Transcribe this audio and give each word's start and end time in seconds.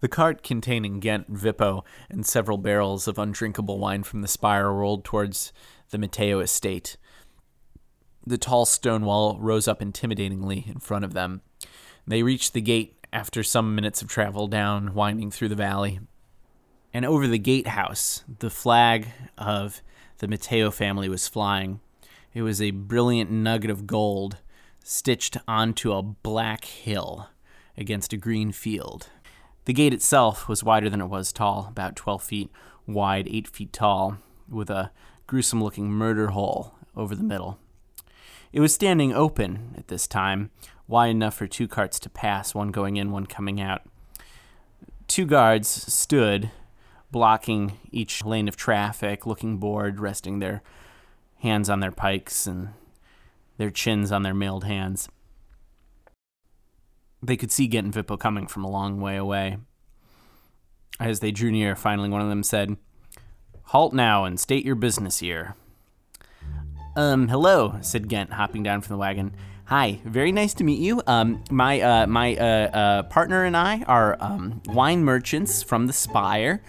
The 0.00 0.08
cart 0.08 0.42
containing 0.42 1.00
Ghent, 1.00 1.32
Vippo, 1.32 1.82
and 2.10 2.26
several 2.26 2.58
barrels 2.58 3.08
of 3.08 3.18
undrinkable 3.18 3.78
wine 3.78 4.02
from 4.02 4.20
the 4.20 4.28
spire 4.28 4.70
rolled 4.70 5.04
towards 5.04 5.52
the 5.90 5.98
Matteo 5.98 6.40
estate. 6.40 6.96
The 8.26 8.38
tall 8.38 8.66
stone 8.66 9.04
wall 9.04 9.38
rose 9.40 9.66
up 9.66 9.80
intimidatingly 9.80 10.68
in 10.68 10.80
front 10.80 11.04
of 11.04 11.14
them. 11.14 11.42
They 12.06 12.22
reached 12.22 12.52
the 12.52 12.60
gate 12.60 13.06
after 13.12 13.42
some 13.42 13.74
minutes 13.74 14.02
of 14.02 14.08
travel 14.08 14.48
down, 14.48 14.94
winding 14.94 15.30
through 15.30 15.48
the 15.48 15.54
valley. 15.54 16.00
And 16.92 17.04
over 17.04 17.26
the 17.26 17.38
gatehouse, 17.38 18.24
the 18.40 18.50
flag 18.50 19.08
of 19.38 19.80
the 20.18 20.28
Matteo 20.28 20.70
family 20.70 21.08
was 21.08 21.28
flying. 21.28 21.80
It 22.34 22.42
was 22.42 22.60
a 22.60 22.70
brilliant 22.70 23.30
nugget 23.30 23.70
of 23.70 23.86
gold 23.86 24.38
stitched 24.84 25.36
onto 25.48 25.92
a 25.92 26.02
black 26.02 26.64
hill 26.64 27.28
against 27.76 28.12
a 28.12 28.16
green 28.16 28.52
field. 28.52 29.08
The 29.66 29.72
gate 29.72 29.92
itself 29.92 30.48
was 30.48 30.62
wider 30.62 30.88
than 30.88 31.00
it 31.00 31.06
was 31.06 31.32
tall, 31.32 31.66
about 31.68 31.96
12 31.96 32.22
feet 32.22 32.50
wide, 32.86 33.26
8 33.28 33.48
feet 33.48 33.72
tall, 33.72 34.18
with 34.48 34.70
a 34.70 34.92
gruesome 35.26 35.62
looking 35.62 35.90
murder 35.90 36.28
hole 36.28 36.76
over 36.96 37.16
the 37.16 37.24
middle. 37.24 37.58
It 38.52 38.60
was 38.60 38.72
standing 38.72 39.12
open 39.12 39.74
at 39.76 39.88
this 39.88 40.06
time, 40.06 40.50
wide 40.86 41.10
enough 41.10 41.34
for 41.34 41.48
two 41.48 41.66
carts 41.66 41.98
to 42.00 42.08
pass, 42.08 42.54
one 42.54 42.70
going 42.70 42.96
in, 42.96 43.10
one 43.10 43.26
coming 43.26 43.60
out. 43.60 43.82
Two 45.08 45.26
guards 45.26 45.68
stood 45.68 46.52
blocking 47.10 47.78
each 47.90 48.24
lane 48.24 48.46
of 48.46 48.56
traffic, 48.56 49.26
looking 49.26 49.58
bored, 49.58 49.98
resting 49.98 50.38
their 50.38 50.62
hands 51.40 51.68
on 51.68 51.80
their 51.80 51.90
pikes 51.90 52.46
and 52.46 52.68
their 53.56 53.70
chins 53.70 54.12
on 54.12 54.22
their 54.22 54.34
mailed 54.34 54.62
hands. 54.62 55.08
They 57.22 57.36
could 57.36 57.50
see 57.50 57.66
Ghent 57.66 57.84
and 57.84 57.94
Vippo 57.94 58.18
coming 58.18 58.46
from 58.46 58.64
a 58.64 58.70
long 58.70 59.00
way 59.00 59.16
away. 59.16 59.58
As 61.00 61.20
they 61.20 61.30
drew 61.30 61.50
near, 61.50 61.76
finally 61.76 62.08
one 62.08 62.22
of 62.22 62.28
them 62.28 62.42
said, 62.42 62.76
Halt 63.64 63.92
now 63.92 64.24
and 64.24 64.38
state 64.38 64.64
your 64.64 64.76
business 64.76 65.18
here. 65.18 65.56
Um, 66.94 67.28
hello, 67.28 67.76
said 67.82 68.08
Gent, 68.08 68.32
hopping 68.32 68.62
down 68.62 68.80
from 68.80 68.94
the 68.94 68.98
wagon. 68.98 69.34
Hi, 69.66 70.00
very 70.04 70.30
nice 70.30 70.54
to 70.54 70.64
meet 70.64 70.78
you. 70.78 71.02
Um, 71.08 71.42
my 71.50 71.80
uh, 71.80 72.06
my 72.06 72.36
uh, 72.36 72.44
uh, 72.44 73.02
partner 73.02 73.44
and 73.44 73.56
I 73.56 73.82
are 73.82 74.16
um, 74.20 74.62
wine 74.66 75.02
merchants 75.02 75.62
from 75.62 75.88
the 75.88 75.92
Spire. 75.92 76.62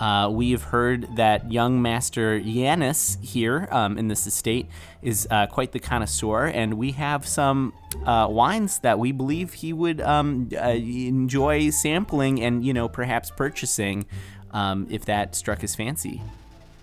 Uh, 0.00 0.28
we 0.28 0.50
have 0.50 0.64
heard 0.64 1.16
that 1.16 1.52
young 1.52 1.80
Master 1.80 2.38
Yanis 2.38 3.22
here 3.22 3.68
um, 3.70 3.96
in 3.96 4.08
this 4.08 4.26
estate 4.26 4.68
is 5.02 5.26
uh, 5.30 5.46
quite 5.46 5.72
the 5.72 5.78
connoisseur, 5.78 6.46
and 6.46 6.74
we 6.74 6.92
have 6.92 7.26
some 7.26 7.72
uh, 8.04 8.26
wines 8.28 8.80
that 8.80 8.98
we 8.98 9.12
believe 9.12 9.54
he 9.54 9.72
would 9.72 10.00
um, 10.00 10.48
uh, 10.56 10.70
enjoy 10.70 11.70
sampling 11.70 12.42
and, 12.42 12.64
you 12.64 12.74
know, 12.74 12.88
perhaps 12.88 13.30
purchasing 13.30 14.04
um, 14.50 14.86
if 14.90 15.04
that 15.04 15.34
struck 15.36 15.60
his 15.60 15.74
fancy. 15.74 16.20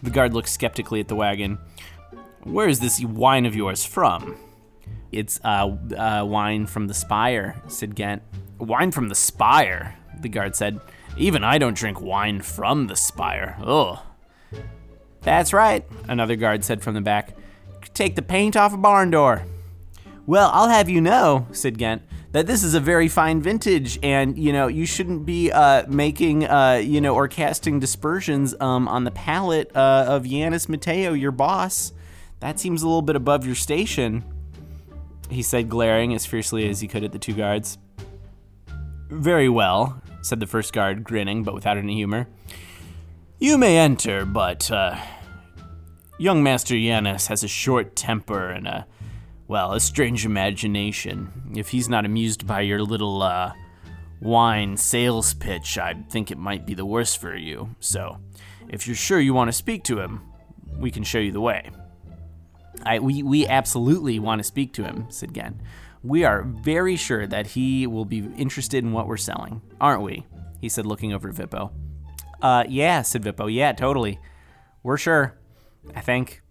The 0.02 0.10
guard 0.10 0.34
looked 0.34 0.50
skeptically 0.50 1.00
at 1.00 1.08
the 1.08 1.16
wagon. 1.16 1.60
Where 2.44 2.68
is 2.68 2.80
this 2.80 3.04
wine 3.04 3.46
of 3.46 3.56
yours 3.56 3.86
from? 3.86 4.38
It's 5.12 5.40
uh, 5.44 5.76
uh, 5.98 6.26
wine 6.26 6.66
from 6.66 6.88
the 6.88 6.94
Spire, 6.94 7.62
said 7.68 7.94
Ghent. 7.94 8.24
Wine 8.58 8.92
from 8.92 9.10
the 9.10 9.16
Spire, 9.16 9.96
the 10.20 10.30
guard 10.30 10.56
said. 10.56 10.80
Even 11.18 11.44
I 11.44 11.58
don't 11.58 11.76
drink 11.76 12.02
wine 12.02 12.42
from 12.42 12.88
the 12.88 12.96
spire. 12.96 13.58
Ugh. 13.64 14.00
That's 15.22 15.54
right, 15.54 15.86
another 16.08 16.36
guard 16.36 16.64
said 16.64 16.82
from 16.82 16.96
the 16.96 17.02
back. 17.02 17.36
Take 17.94 18.16
the 18.16 18.22
paint 18.22 18.58
off 18.58 18.74
a 18.74 18.78
barn 18.78 19.12
door. 19.12 19.46
Well, 20.26 20.50
I'll 20.54 20.70
have 20.70 20.90
you 20.90 21.02
know, 21.02 21.48
said 21.52 21.78
Ghent, 21.78 22.02
that 22.32 22.48
this 22.48 22.64
is 22.64 22.74
a 22.74 22.80
very 22.80 23.08
fine 23.08 23.42
vintage, 23.42 24.00
and 24.02 24.38
you 24.38 24.54
know 24.54 24.68
you 24.68 24.86
shouldn't 24.86 25.26
be 25.26 25.52
uh, 25.52 25.86
making, 25.88 26.46
uh, 26.46 26.82
you 26.84 27.02
know, 27.02 27.14
or 27.14 27.28
casting 27.28 27.80
dispersions 27.80 28.56
um, 28.60 28.88
on 28.88 29.04
the 29.04 29.12
palate 29.12 29.70
uh, 29.76 30.06
of 30.08 30.24
Yanis 30.24 30.70
Matteo, 30.70 31.14
your 31.14 31.32
boss. 31.32 31.92
That 32.40 32.60
seems 32.60 32.82
a 32.82 32.88
little 32.88 33.02
bit 33.02 33.16
above 33.16 33.46
your 33.46 33.56
station. 33.56 34.24
He 35.30 35.44
said, 35.44 35.70
glaring 35.70 36.14
as 36.14 36.26
fiercely 36.26 36.68
as 36.70 36.82
he 36.82 36.88
could 36.88 37.04
at 37.04 37.12
the 37.12 37.20
two 37.20 37.34
guards. 37.34 37.78
Very 39.10 39.50
well, 39.50 40.02
said 40.22 40.40
the 40.40 40.48
first 40.48 40.74
guard, 40.74 41.04
grinning, 41.04 41.44
but 41.44 41.54
without 41.54 41.78
any 41.78 41.96
humor. 41.96 42.28
You 43.40 43.58
may 43.58 43.78
enter, 43.78 44.26
but, 44.26 44.70
uh, 44.72 44.96
young 46.20 46.44
Master 46.44 46.76
Yanis 46.76 47.28
has 47.28 47.44
a 47.44 47.48
short 47.48 47.96
temper 47.96 48.50
and 48.50 48.68
a, 48.68 48.86
well, 49.48 49.74
a 49.74 49.80
strange 49.80 50.26
imagination. 50.26 51.54
If 51.56 51.70
he's 51.70 51.90
not 51.90 52.06
amused 52.06 52.46
by 52.46 52.62
your 52.62 52.82
little, 52.82 53.24
uh, 53.24 53.54
wine 54.22 54.78
sales 54.78 55.34
pitch, 55.34 55.78
I 55.78 55.96
think 56.10 56.32
it 56.32 56.38
might 56.38 56.66
be 56.66 56.76
the 56.76 56.86
worse 56.86 57.16
for 57.16 57.36
you. 57.36 57.76
So, 57.80 58.18
if 58.70 58.88
you're 58.88 58.96
sure 58.96 59.20
you 59.20 59.34
want 59.34 59.50
to 59.50 59.54
speak 59.54 59.84
to 59.86 60.00
him, 60.00 60.22
we 60.78 60.92
can 60.92 61.04
show 61.04 61.18
you 61.20 61.32
the 61.32 61.42
way. 61.42 61.70
I, 62.84 63.00
we, 63.00 63.24
we 63.24 63.48
absolutely 63.48 64.20
want 64.20 64.40
to 64.40 64.44
speak 64.44 64.74
to 64.74 64.84
him, 64.84 65.08
said 65.10 65.34
Ghent. 65.34 65.58
We 66.04 66.24
are 66.24 66.42
very 66.42 66.96
sure 66.96 67.28
that 67.28 67.46
he 67.46 67.86
will 67.86 68.06
be 68.06 68.28
interested 68.36 68.84
in 68.84 68.92
what 68.92 69.06
we're 69.06 69.18
selling, 69.18 69.62
aren't 69.80 70.02
we? 70.02 70.26
He 70.60 70.68
said, 70.68 70.88
looking 70.88 71.14
over 71.14 71.30
at 71.30 71.36
Vippo. 71.36 71.72
Uh, 72.42 72.64
yeah, 72.68 73.04
said 73.04 73.22
Vippo. 73.22 73.54
Yeah, 73.54 73.74
totally. 73.74 74.20
We're 74.82 74.98
sure. 74.98 75.38
I 75.96 76.02
think. 76.02 76.42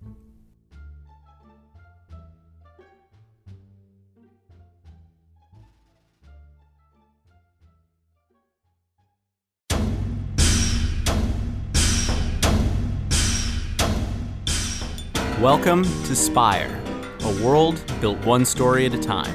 Welcome 15.41 15.83
to 16.05 16.15
Spire 16.15 16.81
a 17.30 17.44
world 17.44 17.80
built 18.00 18.18
one 18.24 18.44
story 18.44 18.86
at 18.86 18.94
a 18.94 18.98
time. 18.98 19.32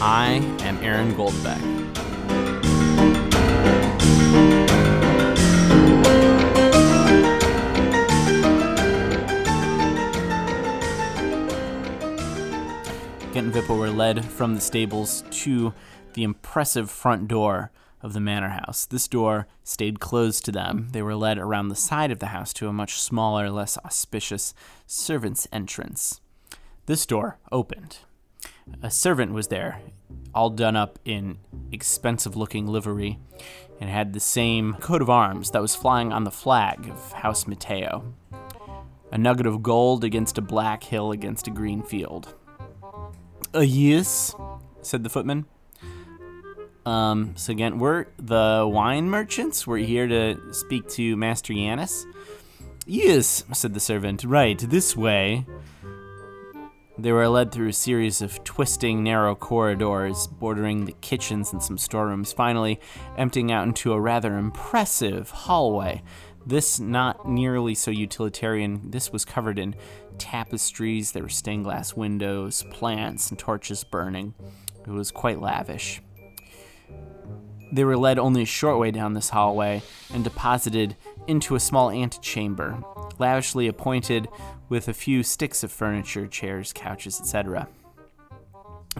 I 0.00 0.36
am 0.60 0.78
Aaron 0.82 1.14
Goldbeck. 1.14 1.60
Ghent 13.34 13.46
and 13.46 13.52
Vippo 13.52 13.78
were 13.78 13.90
led 13.90 14.24
from 14.24 14.54
the 14.54 14.60
stables 14.60 15.22
to 15.30 15.74
the 16.14 16.22
impressive 16.22 16.90
front 16.90 17.28
door 17.28 17.70
of 18.00 18.14
the 18.14 18.20
manor 18.20 18.48
house. 18.48 18.86
This 18.86 19.06
door 19.06 19.46
stayed 19.64 20.00
closed 20.00 20.46
to 20.46 20.52
them. 20.52 20.88
They 20.92 21.02
were 21.02 21.16
led 21.16 21.36
around 21.36 21.68
the 21.68 21.76
side 21.76 22.10
of 22.10 22.20
the 22.20 22.26
house 22.26 22.54
to 22.54 22.68
a 22.68 22.72
much 22.72 22.98
smaller, 22.98 23.50
less 23.50 23.76
auspicious 23.84 24.54
servants' 24.86 25.46
entrance. 25.52 26.22
This 26.88 27.04
door 27.04 27.36
opened. 27.52 27.98
A 28.82 28.90
servant 28.90 29.34
was 29.34 29.48
there, 29.48 29.82
all 30.34 30.48
done 30.48 30.74
up 30.74 30.98
in 31.04 31.36
expensive 31.70 32.34
looking 32.34 32.66
livery, 32.66 33.18
and 33.78 33.90
had 33.90 34.14
the 34.14 34.20
same 34.20 34.72
coat 34.80 35.02
of 35.02 35.10
arms 35.10 35.50
that 35.50 35.60
was 35.60 35.74
flying 35.74 36.14
on 36.14 36.24
the 36.24 36.30
flag 36.30 36.88
of 36.88 37.12
House 37.12 37.46
Matteo. 37.46 38.14
A 39.12 39.18
nugget 39.18 39.44
of 39.44 39.62
gold 39.62 40.02
against 40.02 40.38
a 40.38 40.40
black 40.40 40.82
hill 40.82 41.12
against 41.12 41.46
a 41.46 41.50
green 41.50 41.82
field. 41.82 42.34
Uh, 43.54 43.60
yes, 43.60 44.34
said 44.80 45.04
the 45.04 45.10
footman. 45.10 45.44
Um, 46.86 47.34
so 47.36 47.52
again, 47.52 47.78
we're 47.78 48.06
the 48.16 48.66
wine 48.66 49.10
merchants. 49.10 49.66
We're 49.66 49.84
here 49.84 50.06
to 50.06 50.54
speak 50.54 50.88
to 50.92 51.18
Master 51.18 51.52
Yanis. 51.52 52.06
Yes, 52.86 53.44
said 53.52 53.74
the 53.74 53.80
servant. 53.80 54.24
Right, 54.24 54.58
this 54.58 54.96
way. 54.96 55.44
They 56.98 57.12
were 57.12 57.28
led 57.28 57.52
through 57.52 57.68
a 57.68 57.72
series 57.72 58.22
of 58.22 58.42
twisting, 58.42 59.04
narrow 59.04 59.36
corridors 59.36 60.26
bordering 60.26 60.84
the 60.84 60.96
kitchens 61.00 61.52
and 61.52 61.62
some 61.62 61.78
storerooms, 61.78 62.32
finally 62.32 62.80
emptying 63.16 63.52
out 63.52 63.68
into 63.68 63.92
a 63.92 64.00
rather 64.00 64.36
impressive 64.36 65.30
hallway. 65.30 66.02
This 66.44 66.80
not 66.80 67.28
nearly 67.28 67.76
so 67.76 67.92
utilitarian. 67.92 68.90
This 68.90 69.12
was 69.12 69.24
covered 69.24 69.60
in 69.60 69.76
tapestries, 70.18 71.12
there 71.12 71.22
were 71.22 71.28
stained 71.28 71.64
glass 71.64 71.94
windows, 71.94 72.64
plants, 72.70 73.30
and 73.30 73.38
torches 73.38 73.84
burning. 73.84 74.34
It 74.84 74.90
was 74.90 75.12
quite 75.12 75.40
lavish. 75.40 76.02
They 77.70 77.84
were 77.84 77.98
led 77.98 78.18
only 78.18 78.42
a 78.42 78.46
short 78.46 78.78
way 78.78 78.90
down 78.90 79.12
this 79.12 79.30
hallway 79.30 79.82
and 80.12 80.24
deposited 80.24 80.96
into 81.28 81.54
a 81.54 81.60
small 81.60 81.90
antechamber, 81.90 82.82
lavishly 83.18 83.68
appointed 83.68 84.26
with 84.68 84.88
a 84.88 84.94
few 84.94 85.22
sticks 85.22 85.62
of 85.62 85.70
furniture, 85.70 86.26
chairs, 86.26 86.72
couches, 86.72 87.20
etc. 87.20 87.68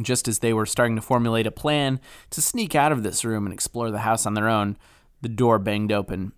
Just 0.01 0.29
as 0.29 0.39
they 0.39 0.53
were 0.53 0.67
starting 0.67 0.97
to 0.97 1.03
formulate 1.03 1.47
a 1.47 1.51
plan 1.51 1.99
to 2.31 2.43
sneak 2.43 2.75
out 2.75 2.93
of 2.93 3.03
this 3.03 3.25
room 3.25 3.47
and 3.47 3.53
explore 3.53 3.91
the 3.91 4.01
house 4.01 4.27
on 4.27 4.35
their 4.35 4.49
own, 4.49 4.77
the 5.23 5.29
door 5.29 5.59
banged 5.59 5.91
open. 5.91 6.33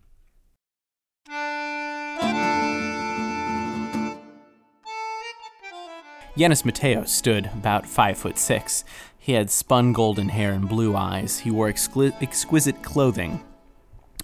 Yanis 6.36 6.64
Matteo 6.64 7.04
stood 7.04 7.50
about 7.52 7.86
five 7.86 8.16
foot 8.16 8.38
six. 8.38 8.84
He 9.18 9.32
had 9.32 9.50
spun 9.50 9.92
golden 9.92 10.30
hair 10.30 10.52
and 10.52 10.66
blue 10.68 10.96
eyes. 10.96 11.40
He 11.40 11.50
wore 11.50 11.68
exquisite 11.68 12.82
clothing 12.82 13.44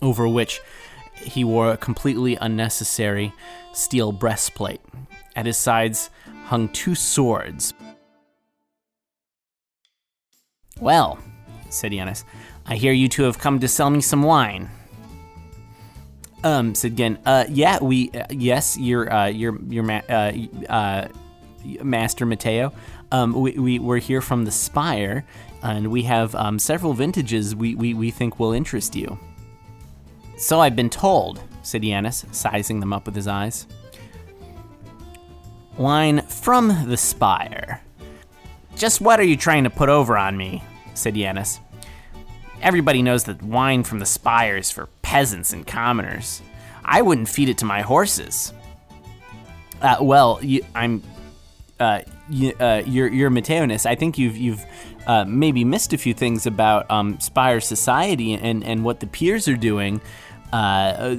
over 0.02 0.28
which 0.28 0.60
he 1.16 1.44
wore 1.44 1.72
a 1.72 1.76
completely 1.76 2.36
unnecessary 2.36 3.32
steel 3.72 4.12
breastplate. 4.12 4.80
At 5.34 5.46
his 5.46 5.56
sides 5.56 6.10
hung 6.44 6.68
two 6.68 6.94
swords. 6.94 7.74
Well, 10.80 11.18
said 11.68 11.92
Yanis, 11.92 12.24
I 12.66 12.76
hear 12.76 12.92
you 12.92 13.08
two 13.08 13.22
have 13.24 13.38
come 13.38 13.60
to 13.60 13.68
sell 13.68 13.90
me 13.90 14.00
some 14.00 14.22
wine. 14.22 14.70
Um, 16.44 16.74
said 16.74 16.96
Ghent, 16.96 17.20
uh, 17.26 17.44
yeah, 17.48 17.82
we, 17.82 18.10
uh, 18.10 18.26
yes, 18.30 18.78
your, 18.78 19.12
uh, 19.12 19.26
your, 19.26 19.60
your, 19.68 19.82
ma- 19.82 20.02
uh, 20.08 20.32
uh, 20.68 21.08
Master 21.82 22.24
Mateo. 22.24 22.72
Um, 23.10 23.32
we, 23.32 23.52
we, 23.52 23.78
we're 23.78 23.98
here 23.98 24.20
from 24.20 24.44
the 24.44 24.50
Spire, 24.50 25.24
and 25.62 25.90
we 25.90 26.02
have 26.02 26.34
um, 26.34 26.58
several 26.58 26.92
vintages 26.92 27.56
we, 27.56 27.74
we, 27.74 27.94
we 27.94 28.10
think 28.10 28.38
will 28.38 28.52
interest 28.52 28.94
you. 28.94 29.18
So 30.36 30.60
I've 30.60 30.76
been 30.76 30.90
told, 30.90 31.42
said 31.62 31.82
Yanis, 31.82 32.32
sizing 32.34 32.80
them 32.80 32.92
up 32.92 33.06
with 33.06 33.14
his 33.14 33.26
eyes. 33.26 33.66
Wine 35.78 36.22
from 36.22 36.88
the 36.88 36.96
Spire. 36.96 37.82
Just 38.76 39.00
what 39.00 39.18
are 39.18 39.24
you 39.24 39.36
trying 39.36 39.64
to 39.64 39.70
put 39.70 39.88
over 39.88 40.16
on 40.16 40.36
me? 40.36 40.62
said 40.94 41.14
Yanis. 41.14 41.58
Everybody 42.62 43.02
knows 43.02 43.24
that 43.24 43.42
wine 43.42 43.82
from 43.82 43.98
the 43.98 44.06
Spire 44.06 44.56
is 44.56 44.70
for 44.70 44.86
peasants 45.02 45.52
and 45.52 45.66
commoners. 45.66 46.42
I 46.84 47.02
wouldn't 47.02 47.28
feed 47.28 47.48
it 47.48 47.58
to 47.58 47.64
my 47.64 47.80
horses. 47.80 48.52
Uh, 49.80 49.96
well, 50.00 50.38
you, 50.42 50.64
I'm. 50.74 51.02
Uh, 51.78 52.00
you, 52.30 52.54
uh, 52.58 52.82
you're, 52.86 53.08
you're. 53.08 53.30
I 53.30 53.94
think 53.94 54.16
you've 54.16 54.36
you've 54.36 54.64
uh, 55.06 55.24
maybe 55.26 55.64
missed 55.64 55.92
a 55.92 55.98
few 55.98 56.14
things 56.14 56.46
about 56.46 56.90
um, 56.90 57.20
Spire 57.20 57.60
Society 57.60 58.34
and, 58.34 58.64
and 58.64 58.84
what 58.84 59.00
the 59.00 59.06
peers 59.06 59.48
are 59.48 59.56
doing 59.56 60.00
uh, 60.52 61.16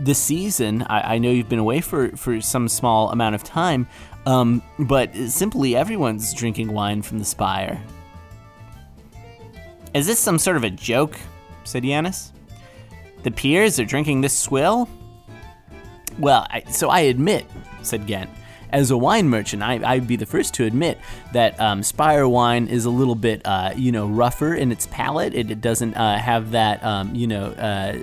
this 0.00 0.18
season. 0.18 0.82
I, 0.82 1.14
I, 1.14 1.18
know 1.18 1.30
you've 1.30 1.48
been 1.48 1.58
away 1.58 1.80
for, 1.80 2.16
for 2.16 2.40
some 2.40 2.68
small 2.68 3.10
amount 3.10 3.34
of 3.34 3.42
time, 3.44 3.86
um, 4.26 4.62
but 4.78 5.14
simply 5.14 5.74
everyone's 5.76 6.32
drinking 6.34 6.72
wine 6.72 7.02
from 7.02 7.18
the 7.18 7.24
Spire. 7.24 7.82
Is 9.94 10.06
this 10.06 10.18
some 10.18 10.38
sort 10.38 10.56
of 10.56 10.64
a 10.64 10.70
joke? 10.70 11.18
said 11.64 11.82
Yanis. 11.82 12.32
The 13.22 13.30
peers 13.30 13.78
are 13.80 13.84
drinking 13.84 14.20
this 14.20 14.36
swill? 14.36 14.88
Well, 16.18 16.46
I, 16.50 16.62
so 16.70 16.88
I 16.88 17.00
admit, 17.00 17.46
said 17.82 18.06
Ghent. 18.06 18.30
As 18.70 18.90
a 18.90 18.98
wine 18.98 19.28
merchant, 19.28 19.62
I, 19.62 19.94
would 19.94 20.06
be 20.06 20.16
the 20.16 20.26
first 20.26 20.52
to 20.54 20.64
admit 20.64 20.98
that 21.32 21.58
um, 21.58 21.82
Spire 21.82 22.28
wine 22.28 22.68
is 22.68 22.84
a 22.84 22.90
little 22.90 23.14
bit, 23.14 23.40
uh, 23.46 23.72
you 23.74 23.92
know, 23.92 24.06
rougher 24.06 24.54
in 24.54 24.70
its 24.70 24.86
palate. 24.88 25.34
It, 25.34 25.50
it 25.50 25.62
doesn't 25.62 25.94
uh, 25.94 26.18
have 26.18 26.50
that, 26.50 26.84
um, 26.84 27.14
you 27.14 27.26
know, 27.26 27.46
uh, 27.46 27.96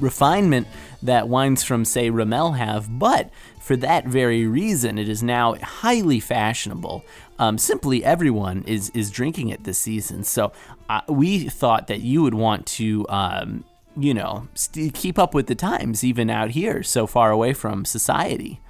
refinement 0.00 0.66
that 1.02 1.28
wines 1.28 1.62
from, 1.62 1.84
say, 1.84 2.10
Ramel 2.10 2.52
have, 2.52 2.98
but 2.98 3.30
for 3.60 3.76
that 3.76 4.06
very 4.06 4.46
reason, 4.46 4.98
it 4.98 5.08
is 5.08 5.22
now 5.22 5.54
highly 5.54 6.20
fashionable. 6.20 7.04
Um, 7.38 7.56
simply 7.56 8.04
everyone 8.04 8.64
is 8.66 8.90
is 8.90 9.10
drinking 9.10 9.48
it 9.48 9.64
this 9.64 9.78
season. 9.78 10.24
So 10.24 10.52
uh, 10.88 11.00
we 11.08 11.48
thought 11.48 11.86
that 11.86 12.00
you 12.00 12.22
would 12.22 12.34
want 12.34 12.66
to, 12.66 13.06
um, 13.08 13.64
you 13.96 14.12
know, 14.12 14.48
st- 14.54 14.92
keep 14.92 15.18
up 15.18 15.34
with 15.34 15.46
the 15.46 15.54
times, 15.54 16.04
even 16.04 16.28
out 16.28 16.50
here, 16.50 16.82
so 16.82 17.06
far 17.06 17.30
away 17.30 17.52
from 17.52 17.84
society. 17.84 18.60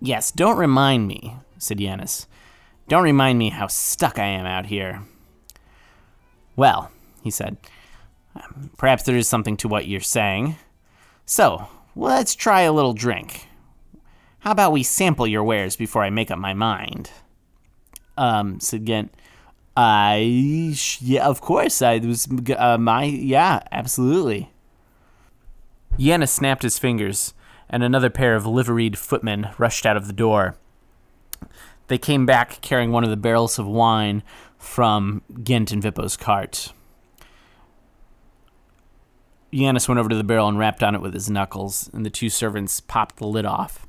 Yes, 0.00 0.30
don't 0.30 0.56
remind 0.56 1.06
me, 1.08 1.36
said 1.58 1.78
Yanis. 1.78 2.26
Don't 2.88 3.04
remind 3.04 3.38
me 3.38 3.50
how 3.50 3.66
stuck 3.66 4.18
I 4.18 4.26
am 4.26 4.46
out 4.46 4.66
here. 4.66 5.02
Well, 6.56 6.90
he 7.22 7.30
said, 7.30 7.56
Perhaps 8.76 9.04
there 9.04 9.16
is 9.16 9.28
something 9.28 9.56
to 9.58 9.68
what 9.68 9.86
you're 9.86 10.00
saying. 10.00 10.56
So, 11.26 11.68
let's 11.94 12.34
try 12.34 12.62
a 12.62 12.72
little 12.72 12.94
drink. 12.94 13.48
How 14.40 14.52
about 14.52 14.72
we 14.72 14.82
sample 14.82 15.26
your 15.26 15.44
wares 15.44 15.76
before 15.76 16.02
I 16.02 16.10
make 16.10 16.30
up 16.30 16.38
my 16.38 16.54
mind? 16.54 17.10
Um, 18.16 18.60
said 18.60 18.84
Ghent. 18.84 19.12
I, 19.76 20.16
yeah, 21.00 21.26
of 21.26 21.40
course. 21.40 21.82
I 21.82 21.98
was, 21.98 22.28
uh, 22.56 22.78
my, 22.78 23.04
yeah, 23.04 23.60
absolutely. 23.70 24.50
Yanis 25.98 26.30
snapped 26.30 26.62
his 26.62 26.78
fingers, 26.78 27.34
and 27.68 27.82
another 27.82 28.10
pair 28.10 28.34
of 28.34 28.46
liveried 28.46 28.98
footmen 28.98 29.50
rushed 29.58 29.86
out 29.86 29.96
of 29.96 30.06
the 30.06 30.12
door. 30.12 30.56
They 31.88 31.98
came 31.98 32.26
back 32.26 32.60
carrying 32.60 32.92
one 32.92 33.04
of 33.04 33.10
the 33.10 33.16
barrels 33.16 33.58
of 33.58 33.66
wine 33.66 34.22
from 34.58 35.22
Ghent 35.42 35.72
and 35.72 35.82
Vippo's 35.82 36.16
cart. 36.16 36.72
Yanis 39.52 39.88
went 39.88 39.98
over 39.98 40.08
to 40.08 40.16
the 40.16 40.24
barrel 40.24 40.48
and 40.48 40.58
rapped 40.58 40.82
on 40.82 40.94
it 40.94 41.00
with 41.00 41.14
his 41.14 41.30
knuckles, 41.30 41.90
and 41.92 42.04
the 42.04 42.10
two 42.10 42.28
servants 42.28 42.80
popped 42.80 43.16
the 43.16 43.26
lid 43.26 43.46
off. 43.46 43.86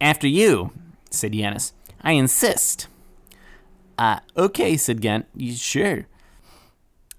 After 0.00 0.28
you, 0.28 0.70
said 1.10 1.32
Yanis. 1.32 1.72
I 2.02 2.12
insist. 2.12 2.88
Uh, 3.96 4.20
okay, 4.36 4.76
said 4.76 5.00
Ghent. 5.00 5.26
Sure. 5.54 6.06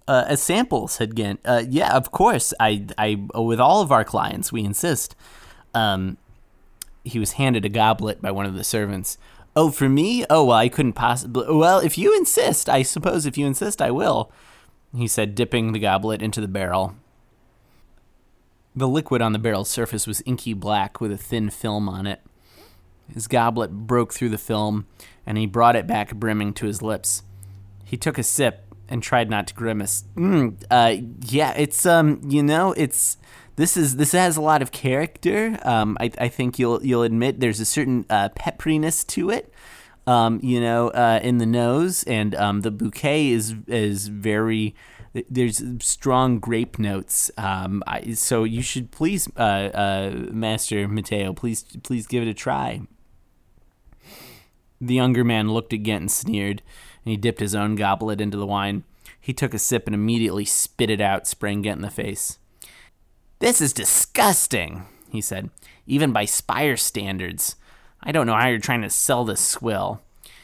Uh, 0.07 0.25
a 0.27 0.37
sample, 0.37 0.87
said 0.87 1.15
Ghent. 1.15 1.39
Uh, 1.43 1.63
yeah, 1.67 1.95
of 1.95 2.11
course. 2.11 2.53
I, 2.59 2.85
I, 2.97 3.25
with 3.33 3.59
all 3.59 3.81
of 3.81 3.91
our 3.91 4.03
clients, 4.03 4.51
we 4.51 4.63
insist. 4.63 5.15
Um, 5.73 6.17
he 7.03 7.17
was 7.17 7.33
handed 7.33 7.65
a 7.65 7.69
goblet 7.69 8.21
by 8.21 8.31
one 8.31 8.45
of 8.45 8.53
the 8.53 8.63
servants. 8.63 9.17
Oh, 9.55 9.71
for 9.71 9.89
me? 9.89 10.25
Oh, 10.29 10.45
well, 10.45 10.57
I 10.57 10.69
couldn't 10.69 10.93
possibly. 10.93 11.45
Well, 11.49 11.79
if 11.79 11.97
you 11.97 12.15
insist, 12.15 12.69
I 12.69 12.83
suppose 12.83 13.25
if 13.25 13.37
you 13.37 13.47
insist, 13.47 13.81
I 13.81 13.89
will 13.89 14.31
he 14.95 15.07
said, 15.07 15.35
dipping 15.35 15.71
the 15.71 15.79
goblet 15.79 16.21
into 16.21 16.41
the 16.41 16.47
barrel. 16.47 16.95
The 18.75 18.87
liquid 18.87 19.21
on 19.21 19.33
the 19.33 19.39
barrel's 19.39 19.69
surface 19.69 20.05
was 20.05 20.21
inky 20.25 20.53
black 20.53 20.99
with 20.99 21.11
a 21.11 21.17
thin 21.17 21.49
film 21.49 21.87
on 21.87 22.05
it. 22.07 22.21
His 23.13 23.27
goblet 23.27 23.71
broke 23.71 24.13
through 24.13 24.29
the 24.29 24.37
film, 24.37 24.87
and 25.25 25.37
he 25.37 25.45
brought 25.45 25.75
it 25.75 25.87
back 25.87 26.15
brimming 26.15 26.53
to 26.53 26.65
his 26.65 26.81
lips. 26.81 27.23
He 27.83 27.97
took 27.97 28.17
a 28.17 28.23
sip 28.23 28.65
and 28.89 29.01
tried 29.01 29.29
not 29.29 29.47
to 29.47 29.53
grimace. 29.53 30.03
Mm, 30.15 30.63
uh, 30.69 31.05
yeah, 31.21 31.53
it's 31.55 31.85
um, 31.85 32.19
you 32.25 32.43
know, 32.43 32.73
it's 32.73 33.17
this 33.55 33.77
is 33.77 33.97
this 33.97 34.11
has 34.11 34.37
a 34.37 34.41
lot 34.41 34.61
of 34.61 34.71
character. 34.71 35.57
Um, 35.63 35.97
I, 35.99 36.11
I 36.19 36.27
think 36.27 36.59
you'll 36.59 36.83
you'll 36.83 37.03
admit 37.03 37.39
there's 37.39 37.59
a 37.59 37.65
certain 37.65 38.05
uh, 38.09 38.29
pepperiness 38.29 39.05
to 39.07 39.29
it 39.29 39.53
um, 40.07 40.39
you 40.43 40.59
know, 40.61 40.89
uh, 40.89 41.19
in 41.21 41.37
the 41.37 41.45
nose, 41.45 42.03
and 42.03 42.35
um, 42.35 42.61
the 42.61 42.71
bouquet 42.71 43.29
is 43.29 43.55
is 43.67 44.07
very. 44.07 44.75
There's 45.29 45.63
strong 45.79 46.39
grape 46.39 46.77
notes, 46.77 47.31
um, 47.37 47.81
I, 47.87 48.11
so 48.15 48.43
you 48.43 48.61
should 48.61 48.91
please, 48.91 49.29
uh, 49.37 49.39
uh, 49.73 50.11
Master 50.29 50.89
Mateo, 50.89 51.31
please 51.31 51.63
please 51.83 52.05
give 52.05 52.21
it 52.21 52.27
a 52.27 52.33
try. 52.33 52.81
The 54.81 54.95
younger 54.95 55.23
man 55.23 55.53
looked 55.53 55.71
again 55.71 56.01
and 56.01 56.11
sneered, 56.11 56.61
and 57.05 57.11
he 57.11 57.15
dipped 57.15 57.39
his 57.39 57.55
own 57.55 57.75
goblet 57.75 58.19
into 58.19 58.35
the 58.35 58.45
wine. 58.45 58.83
He 59.21 59.31
took 59.31 59.53
a 59.53 59.57
sip 59.57 59.87
and 59.87 59.95
immediately 59.95 60.43
spit 60.43 60.89
it 60.89 60.99
out, 60.99 61.27
spraying 61.27 61.61
Ghent 61.61 61.77
in 61.77 61.81
the 61.81 61.89
face. 61.89 62.37
This 63.39 63.61
is 63.61 63.71
disgusting, 63.71 64.85
he 65.09 65.21
said, 65.21 65.49
even 65.87 66.11
by 66.11 66.25
Spire 66.25 66.75
standards. 66.75 67.55
I 68.05 68.11
don't 68.11 68.27
know 68.27 68.35
how 68.35 68.47
you're 68.47 68.59
trying 68.59 68.83
to 68.83 68.89
sell 68.89 69.25
this 69.25 69.41
swill. 69.41 70.01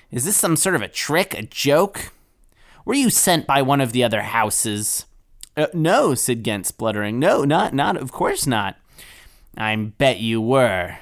Is 0.09 0.25
this 0.25 0.35
some 0.35 0.57
sort 0.57 0.75
of 0.75 0.81
a 0.81 0.87
trick, 0.87 1.33
a 1.35 1.43
joke? 1.43 2.11
Were 2.83 2.95
you 2.95 3.09
sent 3.09 3.45
by 3.45 3.61
one 3.61 3.79
of 3.79 3.91
the 3.91 4.03
other 4.03 4.23
houses? 4.23 5.05
Uh, 5.55 5.67
no, 5.73 6.15
said 6.15 6.43
Ghent, 6.43 6.65
spluttering. 6.65 7.19
No, 7.19 7.43
not, 7.43 7.73
not, 7.73 7.97
of 7.97 8.11
course 8.11 8.47
not. 8.47 8.77
I 9.57 9.75
bet 9.75 10.19
you 10.19 10.41
were. 10.41 10.97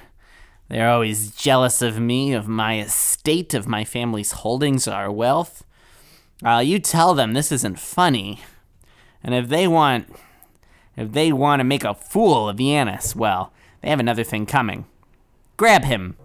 They're 0.68 0.90
always 0.90 1.32
jealous 1.36 1.82
of 1.82 2.00
me, 2.00 2.34
of 2.34 2.48
my 2.48 2.80
estate, 2.80 3.54
of 3.54 3.68
my 3.68 3.84
family's 3.84 4.32
holdings, 4.32 4.88
our 4.88 5.12
wealth. 5.12 5.64
Uh, 6.46 6.60
you 6.60 6.80
tell 6.80 7.14
them 7.14 7.34
this 7.34 7.52
isn't 7.52 7.80
funny. 7.80 8.42
And 9.24 9.34
if 9.34 9.48
they 9.48 9.68
want, 9.68 10.14
if 10.96 11.12
they 11.14 11.32
want 11.32 11.62
to 11.62 11.64
make 11.64 11.84
a 11.84 11.94
fool 11.94 12.50
of 12.50 12.58
Yanis, 12.58 13.16
well, 13.16 13.54
they 13.82 13.90
have 13.90 14.00
another 14.00 14.24
thing 14.24 14.46
coming. 14.46 14.86
Grab 15.58 15.84
him 15.86 16.16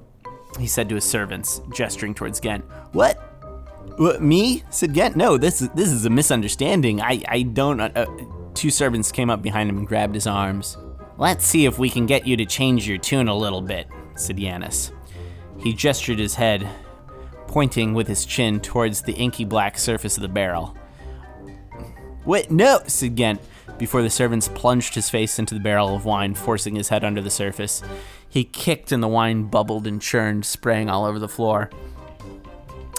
he 0.59 0.67
said 0.67 0.89
to 0.89 0.95
his 0.95 1.05
servants, 1.05 1.61
gesturing 1.73 2.15
towards 2.15 2.41
Ghent. 2.41 2.65
What? 2.93 3.17
What, 3.97 4.23
me? 4.23 4.65
said 4.71 4.93
Ghent. 4.93 5.17
No, 5.17 5.37
this 5.37 5.63
is 5.63 5.69
this 5.71 5.91
is 5.91 6.05
a 6.05 6.11
misunderstanding. 6.11 7.01
I 7.01 7.23
I 7.29 7.43
don't. 7.43 7.81
Uh, 7.81 7.91
uh, 7.95 8.07
two 8.55 8.71
servants 8.71 9.13
came 9.13 9.31
up 9.31 9.43
behind 9.43 9.69
him 9.69 9.79
and 9.79 9.87
grabbed 9.87 10.15
his 10.15 10.27
arms. 10.27 10.77
Let's 11.17 11.45
see 11.45 11.65
if 11.65 11.79
we 11.79 11.91
can 11.91 12.07
get 12.07 12.27
you 12.27 12.37
to 12.37 12.45
change 12.45 12.89
your 12.89 12.99
tune 12.99 13.29
a 13.29 13.37
little 13.37 13.61
bit, 13.61 13.87
said 14.17 14.37
Yanis. 14.37 14.91
He 15.61 15.73
gestured 15.73 16.19
his 16.19 16.35
head, 16.35 16.69
pointing 17.47 17.95
with 17.95 18.09
his 18.09 18.25
chin 18.25 18.59
towards 18.59 19.03
the 19.03 19.13
inky 19.13 19.45
black 19.45 19.79
surface 19.79 20.17
of 20.17 20.23
the 20.23 20.29
barrel. 20.29 20.77
Wait, 22.25 22.51
no, 22.51 22.81
said 22.87 23.15
Ghent, 23.15 23.41
before 23.79 24.03
the 24.03 24.11
servants 24.11 24.49
plunged 24.49 24.95
his 24.95 25.11
face 25.11 25.39
into 25.39 25.55
the 25.55 25.61
barrel 25.61 25.95
of 25.95 26.05
wine, 26.05 26.35
forcing 26.35 26.75
his 26.75 26.89
head 26.89 27.05
under 27.05 27.21
the 27.21 27.31
surface. 27.31 27.83
He 28.35 28.43
kicked 28.43 28.91
and 28.91 29.01
the 29.01 29.07
wine 29.07 29.45
bubbled 29.45 29.87
and 29.87 30.03
churned, 30.03 30.45
spraying 30.45 30.91
all 30.91 31.05
over 31.05 31.21
the 31.21 31.29
floor. 31.29 31.71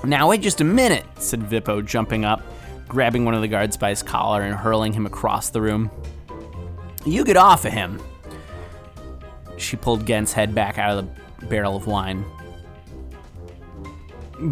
Now, 0.02 0.30
wait 0.30 0.40
just 0.40 0.62
a 0.62 0.64
minute, 0.64 1.04
said 1.18 1.42
Vippo, 1.42 1.86
jumping 1.86 2.24
up, 2.24 2.42
grabbing 2.88 3.26
one 3.26 3.34
of 3.34 3.42
the 3.42 3.50
guards 3.50 3.76
by 3.76 3.90
his 3.90 4.02
collar 4.02 4.44
and 4.44 4.56
hurling 4.56 4.94
him 4.94 5.06
across 5.06 5.50
the 5.50 5.60
room. 5.60 5.92
You 7.06 7.26
get 7.26 7.36
off 7.36 7.66
of 7.66 7.74
him! 7.74 8.02
She 9.58 9.76
pulled 9.76 10.08
Gent's 10.08 10.32
head 10.32 10.56
back 10.56 10.78
out 10.78 10.98
of 10.98 11.10
the 11.42 11.46
barrel 11.48 11.76
of 11.76 11.86
wine. 11.86 12.24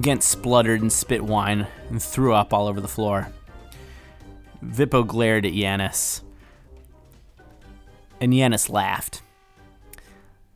Gent 0.01 0.21
spluttered 0.21 0.81
and 0.81 0.91
spit 0.91 1.23
wine 1.23 1.65
and 1.91 2.03
threw 2.03 2.33
up 2.33 2.53
all 2.53 2.67
over 2.67 2.81
the 2.81 2.89
floor. 2.89 3.29
Vippo 4.61 5.07
glared 5.07 5.45
at 5.45 5.53
Yanis. 5.53 6.23
And 8.19 8.33
Yanis 8.33 8.69
laughed. 8.69 9.21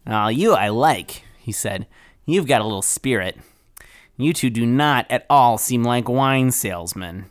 Oh, 0.07 0.29
you 0.29 0.53
I 0.53 0.69
like, 0.69 1.23
he 1.39 1.51
said. 1.51 1.85
You've 2.25 2.47
got 2.47 2.61
a 2.61 2.63
little 2.63 2.81
spirit. 2.81 3.37
You 4.17 4.33
two 4.33 4.49
do 4.49 4.65
not 4.65 5.05
at 5.09 5.25
all 5.29 5.57
seem 5.57 5.83
like 5.83 6.09
wine 6.09 6.51
salesmen. 6.51 7.25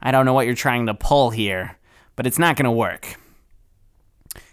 I 0.00 0.10
don't 0.10 0.24
know 0.24 0.32
what 0.32 0.46
you're 0.46 0.54
trying 0.54 0.86
to 0.86 0.94
pull 0.94 1.30
here, 1.30 1.78
but 2.16 2.26
it's 2.26 2.38
not 2.38 2.56
going 2.56 2.64
to 2.64 2.70
work. 2.70 3.16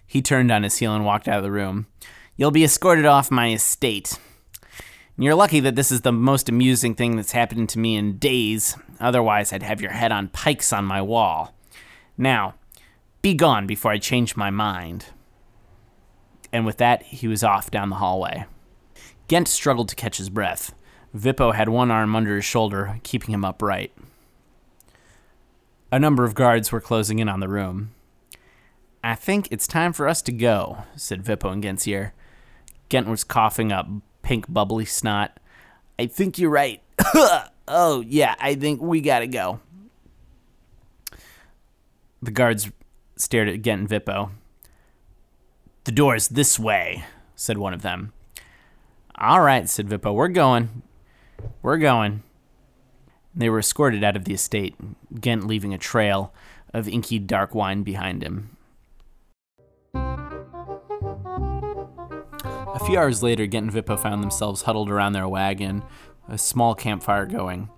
He 0.05 0.21
turned 0.21 0.51
on 0.51 0.63
his 0.63 0.77
heel 0.77 0.93
and 0.93 1.05
walked 1.05 1.27
out 1.27 1.37
of 1.37 1.43
the 1.43 1.51
room. 1.51 1.87
You'll 2.35 2.51
be 2.51 2.63
escorted 2.63 3.05
off 3.05 3.31
my 3.31 3.51
estate. 3.51 4.19
You're 5.17 5.35
lucky 5.35 5.59
that 5.59 5.75
this 5.75 5.91
is 5.91 6.01
the 6.01 6.11
most 6.11 6.49
amusing 6.49 6.95
thing 6.95 7.15
that's 7.15 7.31
happened 7.31 7.69
to 7.69 7.79
me 7.79 7.95
in 7.95 8.17
days. 8.17 8.75
Otherwise, 8.99 9.53
I'd 9.53 9.63
have 9.63 9.81
your 9.81 9.91
head 9.91 10.11
on 10.11 10.27
pikes 10.29 10.73
on 10.73 10.85
my 10.85 11.01
wall. 11.01 11.53
Now, 12.17 12.55
be 13.21 13.33
gone 13.33 13.67
before 13.67 13.91
I 13.91 13.97
change 13.97 14.35
my 14.35 14.49
mind. 14.49 15.05
And 16.53 16.65
with 16.65 16.77
that, 16.77 17.01
he 17.03 17.27
was 17.27 17.43
off 17.43 17.71
down 17.71 17.89
the 17.89 17.95
hallway. 17.95 18.45
Gent 19.27 19.47
struggled 19.47 19.89
to 19.89 19.95
catch 19.95 20.17
his 20.17 20.29
breath. 20.29 20.75
Vippo 21.15 21.53
had 21.53 21.67
one 21.67 21.89
arm 21.89 22.15
under 22.15 22.35
his 22.35 22.45
shoulder, 22.45 22.99
keeping 23.03 23.33
him 23.33 23.43
upright. 23.43 23.91
A 25.91 25.99
number 25.99 26.23
of 26.23 26.35
guards 26.35 26.71
were 26.71 26.79
closing 26.79 27.19
in 27.19 27.27
on 27.27 27.39
the 27.39 27.47
room. 27.47 27.91
I 29.03 29.15
think 29.15 29.47
it's 29.51 29.67
time 29.67 29.93
for 29.93 30.07
us 30.07 30.21
to 30.23 30.31
go, 30.31 30.83
said 30.95 31.23
Vippo 31.23 31.51
in 31.51 31.61
Gent's 31.61 31.87
ear. 31.87 32.13
Gent 32.89 33.07
was 33.07 33.23
coughing 33.23 33.71
up 33.71 33.87
pink 34.21 34.45
bubbly 34.47 34.85
snot. 34.85 35.39
I 35.99 36.05
think 36.05 36.37
you're 36.37 36.49
right. 36.49 36.81
oh, 37.67 38.03
yeah, 38.07 38.35
I 38.39 38.55
think 38.55 38.81
we 38.81 39.01
gotta 39.01 39.27
go. 39.27 39.59
The 42.21 42.31
guards 42.31 42.71
stared 43.17 43.49
at 43.49 43.61
Gent 43.61 43.81
and 43.81 43.89
Vippo. 43.89 44.31
The 45.85 45.91
door 45.91 46.15
is 46.15 46.29
this 46.29 46.57
way, 46.57 47.03
said 47.35 47.57
one 47.57 47.73
of 47.73 47.81
them. 47.81 48.13
All 49.15 49.41
right, 49.41 49.67
said 49.67 49.89
Vippo, 49.89 50.13
we're 50.13 50.29
going. 50.29 50.81
We're 51.61 51.77
going. 51.77 52.23
They 53.35 53.49
were 53.49 53.59
escorted 53.59 54.01
out 54.01 54.15
of 54.15 54.23
the 54.23 54.33
estate, 54.33 54.75
Gent 55.19 55.45
leaving 55.45 55.73
a 55.73 55.77
trail 55.77 56.33
of 56.73 56.87
inky 56.87 57.19
dark 57.19 57.53
wine 57.53 57.83
behind 57.83 58.23
him. 58.23 58.55
A 62.73 62.79
few 62.85 62.97
hours 62.97 63.21
later, 63.21 63.45
Gent 63.45 63.73
and 63.73 63.73
Vippo 63.73 63.99
found 63.99 64.23
themselves 64.23 64.61
huddled 64.61 64.89
around 64.89 65.11
their 65.13 65.27
wagon, 65.27 65.83
a 66.29 66.37
small 66.37 66.75
campfire 66.75 67.25
going. 67.25 67.69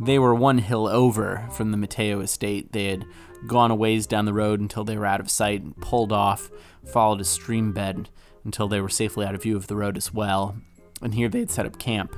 They 0.00 0.18
were 0.18 0.34
one 0.34 0.58
hill 0.58 0.86
over 0.86 1.46
from 1.52 1.70
the 1.70 1.76
Mateo 1.76 2.20
estate. 2.20 2.72
They 2.72 2.86
had 2.86 3.04
gone 3.46 3.70
a 3.70 3.74
ways 3.74 4.06
down 4.06 4.24
the 4.24 4.32
road 4.32 4.60
until 4.60 4.84
they 4.84 4.96
were 4.96 5.06
out 5.06 5.20
of 5.20 5.30
sight 5.30 5.62
and 5.62 5.76
pulled 5.76 6.12
off, 6.12 6.50
followed 6.84 7.20
a 7.20 7.24
stream 7.24 7.72
bed 7.72 8.08
until 8.44 8.68
they 8.68 8.80
were 8.80 8.88
safely 8.88 9.26
out 9.26 9.34
of 9.34 9.42
view 9.42 9.56
of 9.56 9.66
the 9.66 9.76
road 9.76 9.96
as 9.96 10.12
well. 10.12 10.56
And 11.02 11.14
here 11.14 11.28
they 11.28 11.40
had 11.40 11.50
set 11.50 11.66
up 11.66 11.78
camp. 11.78 12.16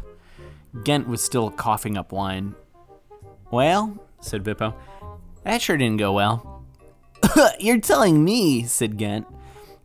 Gent 0.85 1.09
was 1.09 1.23
still 1.23 1.51
coughing 1.51 1.97
up 1.97 2.13
wine. 2.13 2.55
Well, 3.51 3.99
said 4.21 4.45
Vippo, 4.45 4.75
that 5.45 5.63
sure 5.63 5.77
didn't 5.77 5.99
go 5.99 6.13
well. 6.13 6.65
You're 7.59 7.81
telling 7.81 8.25
me, 8.25 8.65
said 8.65 8.99
Gent. 8.99 9.27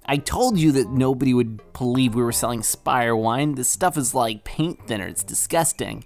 I 0.05 0.17
told 0.17 0.59
you 0.59 0.73
that 0.73 0.89
nobody 0.89 1.33
would 1.33 1.61
believe 1.71 2.13
we 2.13 2.21
were 2.21 2.33
selling 2.33 2.61
Spire 2.61 3.15
wine. 3.15 3.55
This 3.55 3.69
stuff 3.69 3.97
is 3.97 4.13
like 4.13 4.43
paint 4.43 4.85
thinner. 4.85 5.07
It's 5.07 5.23
disgusting. 5.23 6.03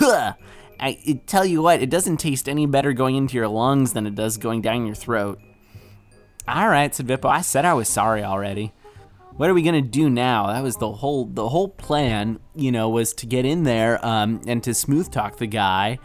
I 0.78 1.22
tell 1.26 1.44
you 1.44 1.62
what, 1.62 1.82
it 1.82 1.90
doesn't 1.90 2.18
taste 2.18 2.48
any 2.48 2.66
better 2.66 2.92
going 2.92 3.16
into 3.16 3.34
your 3.36 3.48
lungs 3.48 3.92
than 3.92 4.06
it 4.06 4.14
does 4.14 4.36
going 4.36 4.62
down 4.62 4.86
your 4.86 4.94
throat. 4.94 5.40
All 6.46 6.68
right, 6.68 6.94
said 6.94 7.06
Vippo. 7.06 7.28
I 7.28 7.40
said 7.40 7.64
I 7.64 7.74
was 7.74 7.88
sorry 7.88 8.22
already. 8.22 8.72
What 9.36 9.50
are 9.50 9.54
we 9.54 9.62
gonna 9.62 9.82
do 9.82 10.08
now? 10.08 10.46
That 10.46 10.62
was 10.62 10.76
the 10.76 10.92
whole 10.92 11.26
the 11.26 11.48
whole 11.48 11.68
plan. 11.68 12.38
You 12.54 12.72
know, 12.72 12.88
was 12.88 13.12
to 13.14 13.26
get 13.26 13.44
in 13.44 13.64
there 13.64 14.04
um, 14.04 14.40
and 14.46 14.62
to 14.64 14.74
smooth 14.74 15.10
talk 15.10 15.36
the 15.36 15.46
guy 15.46 15.98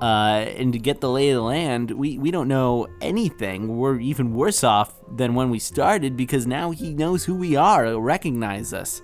uh, 0.00 0.46
and 0.56 0.72
to 0.72 0.78
get 0.78 1.00
the 1.00 1.10
lay 1.10 1.30
of 1.30 1.36
the 1.36 1.42
land, 1.42 1.90
we, 1.90 2.18
we 2.18 2.30
don't 2.30 2.48
know 2.48 2.86
anything. 3.00 3.76
We're 3.76 3.98
even 3.98 4.32
worse 4.32 4.62
off 4.62 4.94
than 5.10 5.34
when 5.34 5.50
we 5.50 5.58
started 5.58 6.16
because 6.16 6.46
now 6.46 6.70
he 6.70 6.94
knows 6.94 7.24
who 7.24 7.34
we 7.34 7.56
are, 7.56 7.84
he'll 7.84 8.00
recognize 8.00 8.72
us. 8.72 9.02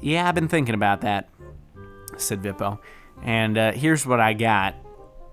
Yeah, 0.00 0.26
I've 0.26 0.34
been 0.34 0.48
thinking 0.48 0.74
about 0.74 1.02
that, 1.02 1.28
said 2.16 2.42
Vippo. 2.42 2.78
And 3.22 3.58
uh, 3.58 3.72
here's 3.72 4.06
what 4.06 4.20
I 4.20 4.32
got. 4.32 4.74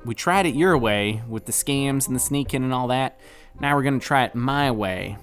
We 0.03 0.15
tried 0.15 0.45
it 0.45 0.55
your 0.55 0.77
way 0.77 1.23
with 1.27 1.45
the 1.45 1.51
scams 1.51 2.07
and 2.07 2.15
the 2.15 2.19
sneaking 2.19 2.63
and 2.63 2.73
all 2.73 2.87
that. 2.89 3.19
Now 3.59 3.75
we're 3.75 3.83
going 3.83 3.99
to 3.99 4.05
try 4.05 4.25
it 4.25 4.35
my 4.35 4.71
way 4.71 5.17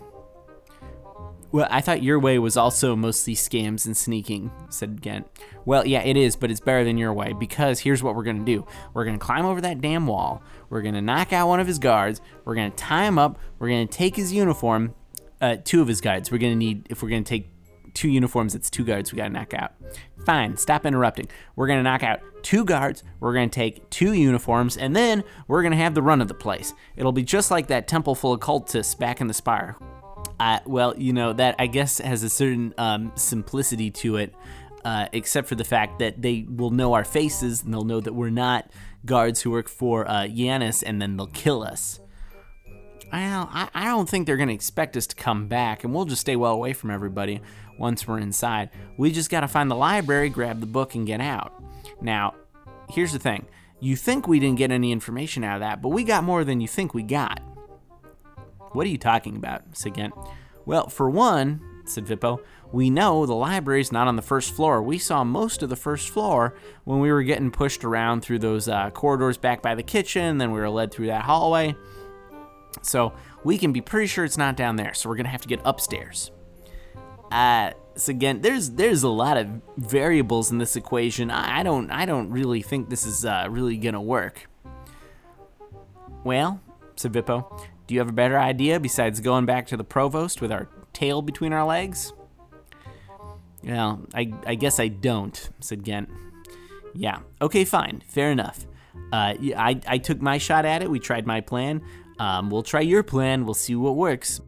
well, 1.52 1.69
I 1.71 1.83
thought 1.83 2.02
your 2.02 2.19
way 2.19 2.38
was 2.38 2.57
also 2.57 2.97
mostly 2.97 3.35
scams 3.35 3.85
and 3.85 3.95
sneaking, 3.95 4.50
said 4.71 5.02
Gent. 5.02 5.26
Well, 5.66 5.87
yeah, 5.87 6.00
it 6.00 6.16
is, 6.16 6.35
but 6.35 6.50
it's 6.50 6.61
better 6.61 6.83
than 6.83 6.97
your 6.97 7.12
way 7.12 7.35
because 7.35 7.78
here's 7.78 8.02
what 8.02 8.16
we're 8.16 8.23
going 8.23 8.38
to 8.38 8.45
do. 8.45 8.66
We're 8.95 9.04
going 9.04 9.19
to 9.19 9.25
climb 9.25 9.45
over 9.45 9.61
that 9.61 9.83
damn 9.83 10.07
wall. 10.07 10.42
We're 10.71 10.81
going 10.81 10.95
to 10.95 11.02
knock 11.02 11.35
out 11.35 11.49
one 11.49 11.61
of 11.61 11.66
his 11.66 11.78
guards. 11.78 12.23
We're 12.47 12.54
going 12.54 12.71
to 12.71 12.76
tie 12.76 13.04
him 13.04 13.19
up. 13.19 13.38
We're 13.59 13.69
going 13.69 13.87
to 13.87 13.92
take 13.95 14.16
his 14.16 14.33
uniform, 14.33 14.95
uh, 15.42 15.59
two 15.62 15.83
of 15.83 15.88
his 15.88 16.00
guides. 16.00 16.33
We're 16.33 16.38
to 16.38 16.57
need, 16.57 16.87
if 16.88 17.02
we're 17.02 17.11
to 17.23 17.28
take 17.28 17.51
two 17.94 18.08
uniforms, 18.08 18.54
it's 18.54 18.70
two 18.70 18.84
guards 18.84 19.12
we 19.12 19.16
got 19.16 19.25
to 19.25 19.30
knock 19.30 19.54
out. 19.54 19.72
Fine, 20.25 20.56
stop 20.56 20.87
interrupting. 20.87 21.28
We're 21.56 21.66
to 21.78 21.82
knock 21.82 22.02
out 22.02 22.20
two 22.42 22.64
guards. 22.64 23.02
We're 23.20 23.34
to 23.50 23.54
take 23.54 23.88
two 23.90 24.12
uniforms, 24.12 24.76
and 24.76 24.94
then 24.94 25.25
we're 25.49 25.62
to 25.72 25.78
have 25.78 25.94
the 25.94 26.02
run 26.02 26.20
of 26.20 26.28
the 26.28 26.34
place. 26.34 26.75
It'll 26.96 27.12
be 27.12 27.22
just 27.22 27.50
like 27.50 27.68
that 27.68 27.88
temple 27.88 28.14
full 28.14 28.32
of 28.32 28.40
cultists 28.40 28.99
back 28.99 29.20
in 29.20 29.26
the 29.26 29.34
Spire. 29.34 29.76
Uh, 30.38 30.61
well, 30.66 30.94
you 30.96 31.12
know 31.12 31.32
that 31.32 31.54
I 31.58 31.66
guess 31.66 31.99
has 31.99 32.22
a 32.22 32.30
certain 32.30 32.75
um, 32.78 33.12
simplicity 33.14 33.90
to 33.92 34.16
it, 34.16 34.34
uh, 34.84 35.06
except 35.12 35.49
for 35.49 35.54
the 35.54 35.64
fact 35.64 35.99
that 36.00 36.20
they 36.20 36.46
will 36.49 36.70
know 36.70 36.94
our 36.94 37.04
faces 37.04 37.62
and 37.62 37.72
they'll 37.72 37.84
know 37.84 38.00
that 38.00 38.12
we're 38.12 38.30
not 38.30 38.70
guards 39.04 39.42
who 39.42 39.50
work 39.50 39.68
for 39.68 40.08
uh, 40.08 40.22
Yanis, 40.22 40.82
and 40.84 41.00
then 41.00 41.16
they'll 41.16 41.26
kill 41.28 41.62
us. 41.62 42.00
Well, 43.12 43.50
I, 43.52 43.69
I 43.75 43.85
don't 43.87 44.09
think 44.09 44.26
they're 44.26 44.38
going 44.38 44.49
to 44.49 44.54
expect 44.54 44.97
us 44.97 45.07
to 45.09 45.16
come 45.16 45.47
back, 45.47 45.85
and 45.85 45.95
we'll 45.95 46.07
just 46.07 46.23
stay 46.23 46.35
well 46.35 46.52
away 46.52 46.73
from 46.73 46.90
everybody 46.90 47.42
once 47.78 48.09
we're 48.09 48.19
inside. 48.19 48.71
We 48.97 49.12
just 49.12 49.28
got 49.28 49.40
to 49.40 49.49
find 49.49 49.71
the 49.71 49.76
library, 49.76 50.31
grab 50.31 50.61
the 50.61 50.66
book, 50.66 50.95
and 50.95 51.07
get 51.07 51.21
out. 51.21 51.62
Now, 52.00 52.35
here's 52.88 53.12
the 53.12 53.19
thing 53.19 53.47
you 53.81 53.97
think 53.97 54.26
we 54.26 54.40
didn't 54.40 54.59
get 54.59 54.71
any 54.71 54.92
information 54.92 55.45
out 55.45 55.57
of 55.57 55.61
that, 55.61 55.83
but 55.83 55.90
we 55.90 56.04
got 56.04 56.25
more 56.25 56.42
than 56.45 56.61
you 56.61 56.69
think 56.69 56.95
we 56.95 57.02
got. 57.02 57.40
What 58.73 58.87
are 58.87 58.90
you 58.90 58.99
talking 58.99 59.37
about? 59.37 59.62
said 59.73 59.95
Gent. 59.95 60.14
Well, 60.64 60.88
for 60.88 61.11
one, 61.11 61.61
said 61.85 62.07
Vippo, 62.07 62.40
we 62.71 62.88
know 62.88 63.26
the 63.26 63.35
library's 63.35 63.92
not 63.92 64.09
on 64.09 64.16
the 64.16 64.23
first 64.23 64.54
floor. 64.54 64.83
We 64.83 64.99
saw 64.99 65.25
most 65.25 65.62
of 65.62 65.69
the 65.69 65.76
first 65.76 66.11
floor 66.11 66.54
when 66.85 67.00
we 67.00 67.12
were 67.12 67.25
getting 67.25 67.50
pushed 67.50 67.85
around 67.85 68.23
through 68.23 68.38
those 68.38 68.69
uh, 68.69 68.90
corridors 68.90 69.37
back 69.37 69.61
by 69.61 69.75
the 69.75 69.83
kitchen, 69.83 70.38
then 70.38 70.52
we 70.52 70.61
were 70.61 70.71
led 70.71 70.92
through 70.92 71.09
that 71.09 71.25
hallway. 71.25 71.76
So 72.80 73.12
we 73.44 73.58
can 73.58 73.72
be 73.72 73.80
pretty 73.80 74.06
sure 74.06 74.24
it's 74.24 74.38
not 74.38 74.56
down 74.56 74.76
there, 74.76 74.94
so 74.94 75.08
we're 75.08 75.16
gonna 75.16 75.28
have 75.28 75.42
to 75.42 75.48
get 75.48 75.60
upstairs. 75.64 76.30
Uh, 77.30 77.72
so 77.94 78.10
again, 78.10 78.40
there's 78.40 78.70
there's 78.70 79.02
a 79.02 79.08
lot 79.08 79.36
of 79.36 79.48
variables 79.76 80.50
in 80.50 80.58
this 80.58 80.76
equation. 80.76 81.30
I 81.30 81.62
don't 81.62 81.90
I 81.90 82.06
don't 82.06 82.30
really 82.30 82.62
think 82.62 82.88
this 82.88 83.06
is 83.06 83.24
uh, 83.24 83.46
really 83.50 83.76
gonna 83.76 84.02
work. 84.02 84.48
Well, 86.24 86.60
said 86.96 87.12
Vippo, 87.12 87.60
do 87.86 87.94
you 87.94 88.00
have 88.00 88.08
a 88.08 88.12
better 88.12 88.38
idea 88.38 88.78
besides 88.78 89.20
going 89.20 89.44
back 89.44 89.66
to 89.68 89.76
the 89.76 89.84
provost 89.84 90.40
with 90.40 90.52
our 90.52 90.68
tail 90.92 91.20
between 91.20 91.52
our 91.52 91.64
legs? 91.64 92.12
Well, 93.64 94.06
I, 94.14 94.32
I 94.46 94.54
guess 94.54 94.80
I 94.80 94.88
don't, 94.88 95.50
said 95.60 95.84
Gent. 95.84 96.08
Yeah, 96.94 97.20
okay, 97.40 97.64
fine, 97.64 98.02
fair 98.06 98.30
enough. 98.30 98.66
Uh, 99.12 99.34
I, 99.56 99.80
I 99.86 99.98
took 99.98 100.20
my 100.20 100.38
shot 100.38 100.64
at 100.64 100.82
it, 100.82 100.90
we 100.90 100.98
tried 100.98 101.26
my 101.26 101.40
plan. 101.40 101.82
Um, 102.22 102.50
we'll 102.50 102.62
try 102.62 102.82
your 102.82 103.02
plan, 103.02 103.44
we'll 103.44 103.52
see 103.52 103.74
what 103.74 103.96
works. 103.96 104.40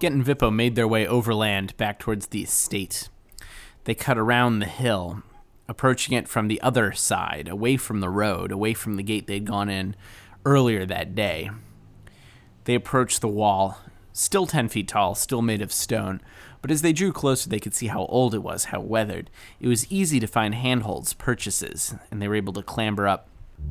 Gent 0.00 0.14
and 0.14 0.24
Vippo 0.24 0.54
made 0.54 0.76
their 0.76 0.86
way 0.86 1.04
overland 1.04 1.76
back 1.78 1.98
towards 1.98 2.28
the 2.28 2.42
estate. 2.42 3.08
They 3.82 3.96
cut 3.96 4.16
around 4.16 4.60
the 4.60 4.66
hill, 4.66 5.24
approaching 5.66 6.16
it 6.16 6.28
from 6.28 6.46
the 6.46 6.60
other 6.60 6.92
side, 6.92 7.48
away 7.48 7.76
from 7.76 7.98
the 7.98 8.08
road, 8.08 8.52
away 8.52 8.72
from 8.72 8.94
the 8.94 9.02
gate 9.02 9.26
they'd 9.26 9.46
gone 9.46 9.68
in 9.68 9.96
earlier 10.44 10.86
that 10.86 11.16
day. 11.16 11.50
They 12.66 12.76
approached 12.76 13.20
the 13.20 13.26
wall, 13.26 13.80
still 14.14 14.46
10 14.46 14.68
feet 14.68 14.88
tall, 14.88 15.14
still 15.14 15.42
made 15.42 15.60
of 15.60 15.72
stone, 15.72 16.22
but 16.62 16.70
as 16.70 16.80
they 16.80 16.94
drew 16.94 17.12
closer, 17.12 17.50
they 17.50 17.60
could 17.60 17.74
see 17.74 17.88
how 17.88 18.06
old 18.06 18.34
it 18.34 18.42
was, 18.42 18.66
how 18.66 18.80
weathered. 18.80 19.28
It 19.60 19.68
was 19.68 19.90
easy 19.92 20.18
to 20.20 20.26
find 20.26 20.54
handholds, 20.54 21.12
purchases, 21.12 21.94
and 22.10 22.22
they 22.22 22.28
were 22.28 22.36
able 22.36 22.54
to 22.54 22.62
clamber 22.62 23.06
up. 23.06 23.28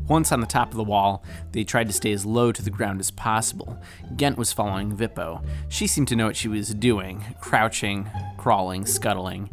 Once 0.07 0.31
on 0.31 0.41
the 0.41 0.47
top 0.47 0.69
of 0.69 0.77
the 0.77 0.83
wall, 0.83 1.23
they 1.53 1.63
tried 1.63 1.87
to 1.87 1.93
stay 1.93 2.11
as 2.11 2.25
low 2.25 2.51
to 2.51 2.61
the 2.61 2.69
ground 2.69 2.99
as 2.99 3.09
possible. 3.09 3.81
Ghent 4.15 4.37
was 4.37 4.53
following 4.53 4.95
Vippo. 4.95 5.43
She 5.69 5.87
seemed 5.87 6.07
to 6.09 6.15
know 6.15 6.27
what 6.27 6.35
she 6.35 6.47
was 6.47 6.73
doing, 6.73 7.23
crouching, 7.41 8.09
crawling, 8.37 8.85
scuttling. 8.85 9.49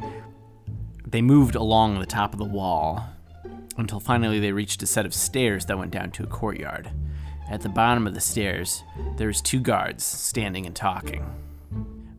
They 1.07 1.23
moved 1.23 1.55
along 1.55 1.99
the 1.99 2.07
top 2.07 2.33
of 2.33 2.39
the 2.39 2.45
wall 2.45 3.09
until 3.77 4.01
finally 4.01 4.41
they 4.41 4.53
reached 4.53 4.83
a 4.83 4.87
set 4.87 5.07
of 5.07 5.15
stairs 5.15 5.67
that 5.67 5.79
went 5.79 5.93
down 5.93 6.11
to 6.13 6.25
a 6.25 6.27
courtyard. 6.27 6.91
At 7.51 7.63
the 7.63 7.69
bottom 7.69 8.07
of 8.07 8.15
the 8.15 8.21
stairs, 8.21 8.85
there 9.17 9.27
was 9.27 9.41
two 9.41 9.59
guards 9.59 10.05
standing 10.05 10.67
and 10.67 10.75
talking. 10.75 11.25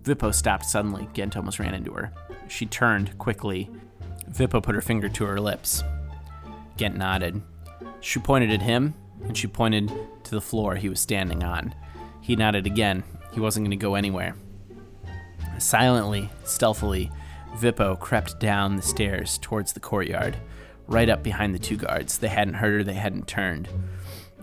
Vippo 0.03 0.33
stopped 0.33 0.65
suddenly. 0.65 1.07
Gent 1.13 1.37
almost 1.37 1.57
ran 1.57 1.73
into 1.73 1.93
her. 1.93 2.11
She 2.49 2.65
turned 2.65 3.17
quickly. 3.17 3.69
Vippo 4.29 4.61
put 4.61 4.75
her 4.75 4.81
finger 4.81 5.07
to 5.07 5.25
her 5.25 5.39
lips. 5.39 5.83
Gent 6.75 6.97
nodded. 6.97 7.41
She 8.01 8.19
pointed 8.19 8.51
at 8.51 8.61
him, 8.61 8.93
and 9.23 9.37
she 9.37 9.47
pointed 9.47 9.89
to 10.23 10.31
the 10.31 10.41
floor 10.41 10.75
he 10.75 10.89
was 10.89 10.99
standing 10.99 11.43
on. 11.43 11.73
He 12.19 12.35
nodded 12.35 12.65
again. 12.65 13.03
He 13.31 13.39
wasn't 13.39 13.65
going 13.65 13.77
to 13.77 13.81
go 13.81 13.95
anywhere. 13.95 14.35
Silently, 15.59 16.29
stealthily, 16.43 17.09
Vippo 17.55 17.97
crept 17.97 18.39
down 18.39 18.75
the 18.75 18.81
stairs 18.81 19.37
towards 19.37 19.73
the 19.73 19.79
courtyard, 19.79 20.35
right 20.87 21.09
up 21.09 21.23
behind 21.23 21.53
the 21.53 21.59
two 21.59 21.77
guards. 21.77 22.17
They 22.17 22.27
hadn't 22.27 22.55
heard 22.55 22.73
her, 22.73 22.83
they 22.83 22.95
hadn't 22.95 23.27
turned. 23.27 23.69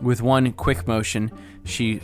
With 0.02 0.22
one 0.22 0.52
quick 0.52 0.86
motion, 0.86 1.30
she 1.64 2.00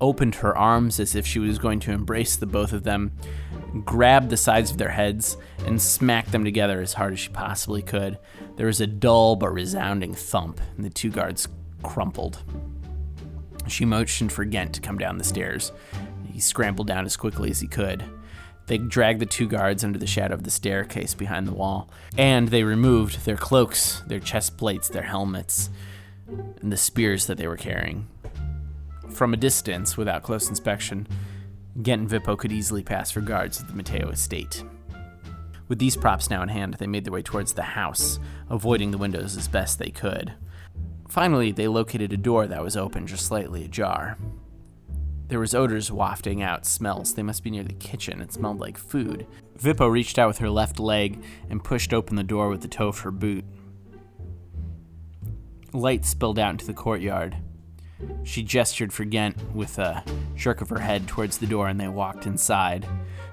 opened 0.00 0.36
her 0.36 0.56
arms 0.56 1.00
as 1.00 1.14
if 1.14 1.26
she 1.26 1.38
was 1.38 1.58
going 1.58 1.80
to 1.80 1.92
embrace 1.92 2.36
the 2.36 2.46
both 2.46 2.72
of 2.72 2.82
them, 2.82 3.12
grabbed 3.84 4.30
the 4.30 4.36
sides 4.36 4.70
of 4.70 4.78
their 4.78 4.90
heads, 4.90 5.36
and 5.66 5.80
smacked 5.80 6.32
them 6.32 6.44
together 6.44 6.80
as 6.80 6.94
hard 6.94 7.12
as 7.12 7.20
she 7.20 7.28
possibly 7.30 7.82
could. 7.82 8.18
There 8.56 8.66
was 8.66 8.80
a 8.80 8.86
dull 8.86 9.36
but 9.36 9.52
resounding 9.52 10.14
thump, 10.14 10.60
and 10.76 10.84
the 10.84 10.90
two 10.90 11.10
guards 11.10 11.48
crumpled. 11.82 12.42
She 13.68 13.84
motioned 13.84 14.32
for 14.32 14.44
Ghent 14.44 14.74
to 14.74 14.80
come 14.80 14.98
down 14.98 15.18
the 15.18 15.24
stairs. 15.24 15.72
He 16.30 16.40
scrambled 16.40 16.86
down 16.86 17.04
as 17.04 17.16
quickly 17.16 17.50
as 17.50 17.60
he 17.60 17.66
could. 17.66 18.04
They 18.66 18.78
dragged 18.78 19.20
the 19.20 19.26
two 19.26 19.46
guards 19.46 19.84
under 19.84 19.98
the 19.98 20.06
shadow 20.06 20.34
of 20.34 20.42
the 20.42 20.50
staircase 20.50 21.14
behind 21.14 21.46
the 21.46 21.54
wall, 21.54 21.90
and 22.18 22.48
they 22.48 22.64
removed 22.64 23.24
their 23.24 23.36
cloaks, 23.36 24.02
their 24.06 24.20
chest 24.20 24.56
plates, 24.56 24.88
their 24.88 25.02
helmets, 25.02 25.70
and 26.28 26.72
the 26.72 26.76
spears 26.76 27.26
that 27.26 27.38
they 27.38 27.46
were 27.46 27.56
carrying. 27.56 28.08
From 29.10 29.32
a 29.32 29.36
distance, 29.36 29.96
without 29.96 30.22
close 30.22 30.48
inspection, 30.48 31.06
Ghent 31.82 32.02
and 32.02 32.10
Vippo 32.10 32.36
could 32.36 32.52
easily 32.52 32.82
pass 32.82 33.10
for 33.10 33.20
guards 33.20 33.60
of 33.60 33.68
the 33.68 33.74
Matteo 33.74 34.10
estate. 34.10 34.64
With 35.68 35.78
these 35.78 35.96
props 35.96 36.30
now 36.30 36.42
in 36.42 36.48
hand, 36.48 36.74
they 36.74 36.86
made 36.86 37.04
their 37.04 37.12
way 37.12 37.22
towards 37.22 37.52
the 37.52 37.62
house, 37.62 38.18
avoiding 38.48 38.90
the 38.90 38.98
windows 38.98 39.36
as 39.36 39.48
best 39.48 39.78
they 39.78 39.90
could. 39.90 40.34
Finally, 41.08 41.52
they 41.52 41.68
located 41.68 42.12
a 42.12 42.16
door 42.16 42.46
that 42.46 42.62
was 42.62 42.76
open 42.76 43.06
just 43.06 43.26
slightly 43.26 43.64
ajar. 43.64 44.16
There 45.28 45.40
was 45.40 45.54
odors 45.54 45.90
wafting 45.90 46.40
out, 46.40 46.66
smells. 46.66 47.14
They 47.14 47.22
must 47.22 47.42
be 47.42 47.50
near 47.50 47.64
the 47.64 47.72
kitchen. 47.72 48.20
It 48.20 48.32
smelled 48.32 48.60
like 48.60 48.78
food. 48.78 49.26
Vippo 49.58 49.90
reached 49.90 50.18
out 50.18 50.28
with 50.28 50.38
her 50.38 50.50
left 50.50 50.78
leg 50.78 51.24
and 51.50 51.64
pushed 51.64 51.92
open 51.92 52.14
the 52.14 52.22
door 52.22 52.48
with 52.48 52.60
the 52.60 52.68
toe 52.68 52.88
of 52.88 53.00
her 53.00 53.10
boot. 53.10 53.44
Light 55.72 56.04
spilled 56.04 56.38
out 56.38 56.52
into 56.52 56.66
the 56.66 56.72
courtyard. 56.72 57.36
She 58.24 58.42
gestured 58.42 58.92
for 58.92 59.04
Ghent 59.04 59.54
with 59.54 59.78
a 59.78 60.04
jerk 60.34 60.60
of 60.60 60.68
her 60.68 60.80
head 60.80 61.08
towards 61.08 61.38
the 61.38 61.46
door, 61.46 61.68
and 61.68 61.80
they 61.80 61.88
walked 61.88 62.26
inside. 62.26 62.86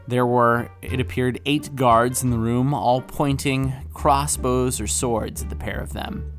There 0.07 0.25
were, 0.25 0.69
it 0.81 0.99
appeared, 0.99 1.39
eight 1.45 1.75
guards 1.75 2.23
in 2.23 2.29
the 2.29 2.37
room, 2.37 2.73
all 2.73 3.01
pointing 3.01 3.73
crossbows 3.93 4.79
or 4.81 4.87
swords 4.87 5.41
at 5.41 5.49
the 5.49 5.55
pair 5.55 5.79
of 5.79 5.93
them. 5.93 6.33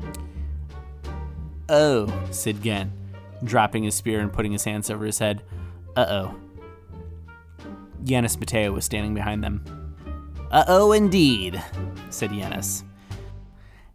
Oh, 1.69 2.13
said 2.31 2.63
Ghent, 2.63 2.93
dropping 3.43 3.85
his 3.85 3.95
spear 3.95 4.21
and 4.21 4.33
putting 4.33 4.53
his 4.53 4.65
hands 4.65 4.91
over 4.91 5.07
his 5.07 5.19
head. 5.19 5.43
Uh 5.97 6.07
oh. 6.09 6.35
Yanis 8.05 8.39
Mateo 8.39 8.73
was 8.73 8.85
standing 8.85 9.15
behind 9.15 9.43
them. 9.43 9.65
Uh 10.51 10.65
oh, 10.69 10.93
indeed, 10.93 11.63
said 12.11 12.31
Yanis. 12.31 12.85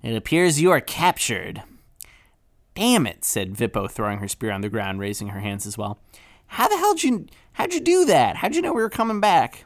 It 0.02 0.16
appears 0.16 0.60
you 0.62 0.72
are 0.72 0.82
captured. 0.82 1.62
Damn 2.80 3.06
it, 3.06 3.26
said 3.26 3.58
Vippo, 3.58 3.92
throwing 3.92 4.20
her 4.20 4.30
spear 4.30 4.52
on 4.52 4.62
the 4.62 4.70
ground, 4.70 5.02
raising 5.02 5.28
her 5.30 5.42
hands 5.42 5.66
as 5.66 5.78
well. 5.78 6.00
How 6.48 6.70
the 6.70 6.78
hell 6.78 6.94
did 6.94 7.04
you 7.04 7.26
how'd 7.52 7.74
you 7.74 7.82
do 7.82 8.06
that? 8.06 8.38
How'd 8.38 8.56
you 8.56 8.62
know 8.62 8.72
we 8.72 8.82
were 8.82 8.90
coming 8.90 9.20
back? 9.20 9.66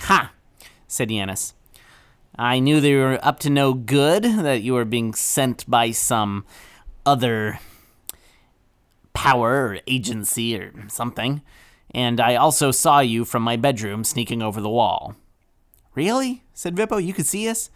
Ha, 0.00 0.32
said 0.88 1.08
Yanis. 1.10 1.52
I 2.36 2.58
knew 2.58 2.80
they 2.80 2.96
were 2.96 3.20
up 3.22 3.38
to 3.40 3.50
no 3.50 3.74
good, 3.74 4.24
that 4.24 4.62
you 4.62 4.74
were 4.74 4.84
being 4.84 5.14
sent 5.14 5.70
by 5.70 5.92
some 5.92 6.44
other 7.06 7.60
power 9.14 9.68
or 9.68 9.78
agency 9.86 10.58
or 10.58 10.72
something, 10.88 11.42
and 11.92 12.18
I 12.18 12.34
also 12.34 12.72
saw 12.72 12.98
you 12.98 13.24
from 13.24 13.44
my 13.44 13.56
bedroom 13.56 14.02
sneaking 14.02 14.42
over 14.42 14.60
the 14.60 14.68
wall. 14.68 15.14
Really? 15.94 16.42
said 16.52 16.74
Vippo. 16.74 16.98
You 16.98 17.14
could 17.14 17.26
see 17.26 17.48
us? 17.48 17.70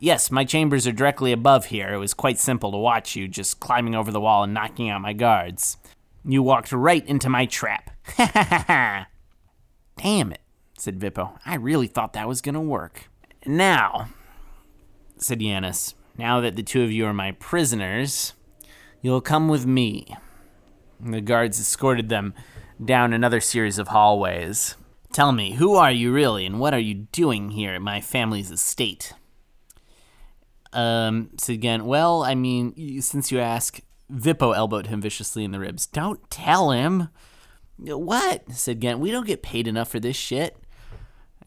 Yes, 0.00 0.30
my 0.30 0.44
chambers 0.44 0.86
are 0.86 0.92
directly 0.92 1.32
above 1.32 1.66
here. 1.66 1.92
It 1.92 1.98
was 1.98 2.14
quite 2.14 2.38
simple 2.38 2.70
to 2.70 2.78
watch 2.78 3.16
you 3.16 3.26
just 3.26 3.58
climbing 3.58 3.96
over 3.96 4.12
the 4.12 4.20
wall 4.20 4.44
and 4.44 4.54
knocking 4.54 4.88
out 4.88 5.00
my 5.00 5.12
guards. 5.12 5.76
You 6.24 6.42
walked 6.42 6.70
right 6.70 7.04
into 7.06 7.28
my 7.28 7.46
trap. 7.46 7.90
Ha 8.16 8.30
ha 8.32 8.42
ha! 8.44 8.64
ha! 8.66 9.06
Damn 9.96 10.32
it, 10.32 10.40
said 10.78 11.00
Vippo. 11.00 11.38
I 11.44 11.56
really 11.56 11.88
thought 11.88 12.12
that 12.12 12.28
was 12.28 12.40
gonna 12.40 12.60
work. 12.60 13.10
Now, 13.44 14.08
said 15.16 15.40
Yanis, 15.40 15.94
now 16.16 16.40
that 16.40 16.54
the 16.54 16.62
two 16.62 16.82
of 16.82 16.92
you 16.92 17.04
are 17.06 17.14
my 17.14 17.32
prisoners, 17.32 18.34
you'll 19.02 19.20
come 19.20 19.48
with 19.48 19.66
me. 19.66 20.14
The 21.00 21.20
guards 21.20 21.58
escorted 21.58 22.08
them 22.08 22.34
down 22.84 23.12
another 23.12 23.40
series 23.40 23.78
of 23.78 23.88
hallways. 23.88 24.76
Tell 25.12 25.32
me, 25.32 25.54
who 25.54 25.74
are 25.74 25.90
you 25.90 26.12
really, 26.12 26.46
and 26.46 26.60
what 26.60 26.74
are 26.74 26.78
you 26.78 26.94
doing 26.94 27.50
here 27.50 27.74
at 27.74 27.82
my 27.82 28.00
family's 28.00 28.50
estate? 28.50 29.12
Um, 30.78 31.30
said 31.36 31.60
Ghent, 31.60 31.84
well, 31.86 32.22
I 32.22 32.36
mean, 32.36 33.02
since 33.02 33.32
you 33.32 33.40
ask, 33.40 33.80
Vippo 34.08 34.54
elbowed 34.54 34.86
him 34.86 35.00
viciously 35.00 35.42
in 35.42 35.50
the 35.50 35.58
ribs. 35.58 35.88
Don't 35.88 36.30
tell 36.30 36.70
him. 36.70 37.08
What? 37.78 38.48
said 38.52 38.78
Ghent. 38.78 39.00
We 39.00 39.10
don't 39.10 39.26
get 39.26 39.42
paid 39.42 39.66
enough 39.66 39.90
for 39.90 39.98
this 39.98 40.14
shit. 40.14 40.56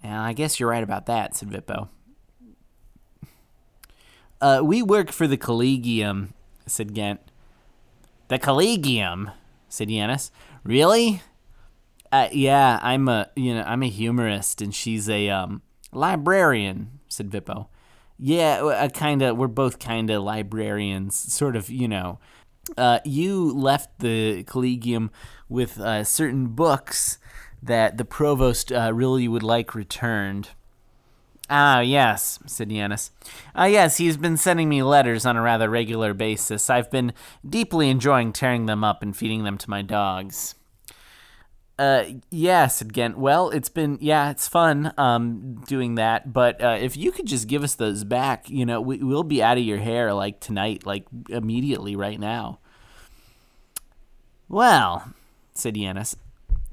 I 0.04 0.34
guess 0.34 0.60
you're 0.60 0.68
right 0.70 0.84
about 0.84 1.06
that, 1.06 1.34
said 1.34 1.50
Vippo. 1.50 1.88
Uh, 4.42 4.60
we 4.66 4.84
work 4.84 5.14
for 5.14 5.28
the 5.28 5.38
Collegium, 5.38 6.34
said 6.66 6.94
Ghent. 6.94 7.22
The 8.28 8.38
Collegium, 8.38 9.32
said 9.70 9.88
Yanis. 9.88 10.30
Really? 10.66 11.22
Uh, 12.12 12.28
yeah, 12.34 12.80
I'm 12.82 13.08
a 13.08 13.30
you 13.38 13.54
know 13.54 13.64
I'm 13.66 13.82
a 13.82 13.88
humorist 13.88 14.62
and 14.62 14.76
she's 14.76 15.08
a 15.08 15.30
um, 15.30 15.62
librarian, 15.94 17.00
said 17.08 17.30
Vippo. 17.30 17.68
Yeah, 18.24 18.88
kind 18.90 19.24
of. 19.24 19.36
We're 19.36 19.48
both 19.48 19.80
kind 19.80 20.12
of 20.12 20.22
librarians, 20.22 21.16
sort 21.16 21.56
of. 21.56 21.72
You 21.72 21.88
know, 21.88 22.20
uh, 22.78 23.00
you 23.04 23.52
left 23.52 23.98
the 24.00 24.44
collegium 24.44 25.10
with 25.50 25.80
uh, 25.80 26.04
certain 26.04 26.50
books 26.50 27.18
that 27.64 27.98
the 27.98 28.06
provost 28.06 28.72
uh, 28.72 28.92
really 28.94 29.28
would 29.28 29.42
like 29.42 29.74
returned. 29.74 30.50
Ah, 31.50 31.80
yes, 31.80 32.38
said 32.46 32.70
Yanis. 32.70 33.10
Ah, 33.56 33.66
yes, 33.66 33.98
he's 33.98 34.18
been 34.18 34.38
sending 34.38 34.70
me 34.70 34.84
letters 34.84 35.26
on 35.26 35.36
a 35.36 35.42
rather 35.42 35.68
regular 35.68 36.14
basis. 36.14 36.70
I've 36.70 36.92
been 36.92 37.14
deeply 37.48 37.90
enjoying 37.90 38.34
tearing 38.34 38.68
them 38.68 38.84
up 38.84 39.02
and 39.02 39.18
feeding 39.18 39.44
them 39.44 39.58
to 39.58 39.70
my 39.70 39.82
dogs. 39.82 40.56
Uh, 41.82 42.06
yeah, 42.30 42.68
said 42.68 42.94
Ghent. 42.94 43.18
Well, 43.18 43.50
it's 43.50 43.68
been, 43.68 43.98
yeah, 44.02 44.30
it's 44.30 44.48
fun, 44.48 44.94
um, 45.00 45.64
doing 45.66 45.96
that. 45.96 46.32
But, 46.32 46.64
uh, 46.64 46.78
if 46.80 46.96
you 46.96 47.12
could 47.12 47.26
just 47.26 47.48
give 47.48 47.64
us 47.64 47.74
those 47.74 48.04
back, 48.04 48.48
you 48.52 48.68
know, 48.68 48.80
we, 48.80 48.98
we'll 48.98 49.24
be 49.24 49.42
out 49.42 49.58
of 49.58 49.64
your 49.64 49.80
hair, 49.80 50.14
like, 50.14 50.40
tonight, 50.40 50.86
like, 50.86 51.06
immediately, 51.28 51.96
right 51.96 52.20
now. 52.20 52.60
Well, 54.48 55.12
said 55.56 55.74
Yanis, 55.74 56.16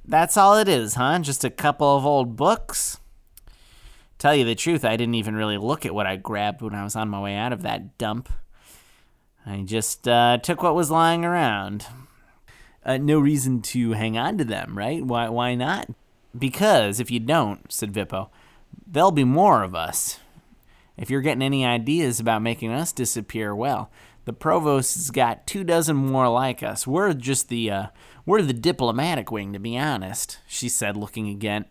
that's 0.04 0.36
all 0.36 0.58
it 0.58 0.68
is, 0.68 0.96
huh? 0.96 1.20
Just 1.20 1.42
a 1.42 1.48
couple 1.48 1.96
of 1.96 2.04
old 2.04 2.36
books? 2.36 2.98
Tell 4.18 4.34
you 4.34 4.44
the 4.44 4.54
truth, 4.54 4.84
I 4.84 4.98
didn't 4.98 5.14
even 5.14 5.34
really 5.34 5.56
look 5.56 5.86
at 5.86 5.94
what 5.94 6.06
I 6.06 6.16
grabbed 6.16 6.60
when 6.60 6.74
I 6.74 6.84
was 6.84 6.96
on 6.96 7.08
my 7.08 7.22
way 7.22 7.34
out 7.34 7.54
of 7.54 7.62
that 7.62 7.96
dump. 7.96 8.28
I 9.46 9.62
just, 9.62 10.06
uh, 10.06 10.36
took 10.36 10.62
what 10.62 10.74
was 10.74 10.90
lying 10.90 11.24
around 11.24 11.86
uh, 12.88 12.96
no 12.96 13.20
reason 13.20 13.60
to 13.60 13.92
hang 13.92 14.16
on 14.16 14.38
to 14.38 14.44
them, 14.44 14.76
right? 14.76 15.04
Why, 15.04 15.28
why 15.28 15.54
not? 15.54 15.90
Because 16.36 17.00
if 17.00 17.10
you 17.10 17.20
don't, 17.20 17.70
said 17.70 17.92
Vippo, 17.92 18.30
there'll 18.86 19.12
be 19.12 19.24
more 19.24 19.62
of 19.62 19.74
us. 19.74 20.20
If 20.96 21.10
you're 21.10 21.20
getting 21.20 21.42
any 21.42 21.64
ideas 21.64 22.18
about 22.18 22.42
making 22.42 22.72
us 22.72 22.92
disappear, 22.92 23.54
well, 23.54 23.90
the 24.24 24.32
provost's 24.32 25.10
got 25.10 25.46
two 25.46 25.64
dozen 25.64 25.96
more 25.96 26.28
like 26.28 26.62
us. 26.62 26.86
We're 26.86 27.12
just 27.12 27.48
the 27.48 27.70
uh, 27.70 27.86
We're 28.26 28.42
the 28.42 28.52
diplomatic 28.52 29.30
wing, 29.30 29.52
to 29.52 29.58
be 29.58 29.78
honest, 29.78 30.38
she 30.46 30.68
said, 30.68 30.96
looking 30.96 31.28
again. 31.28 31.66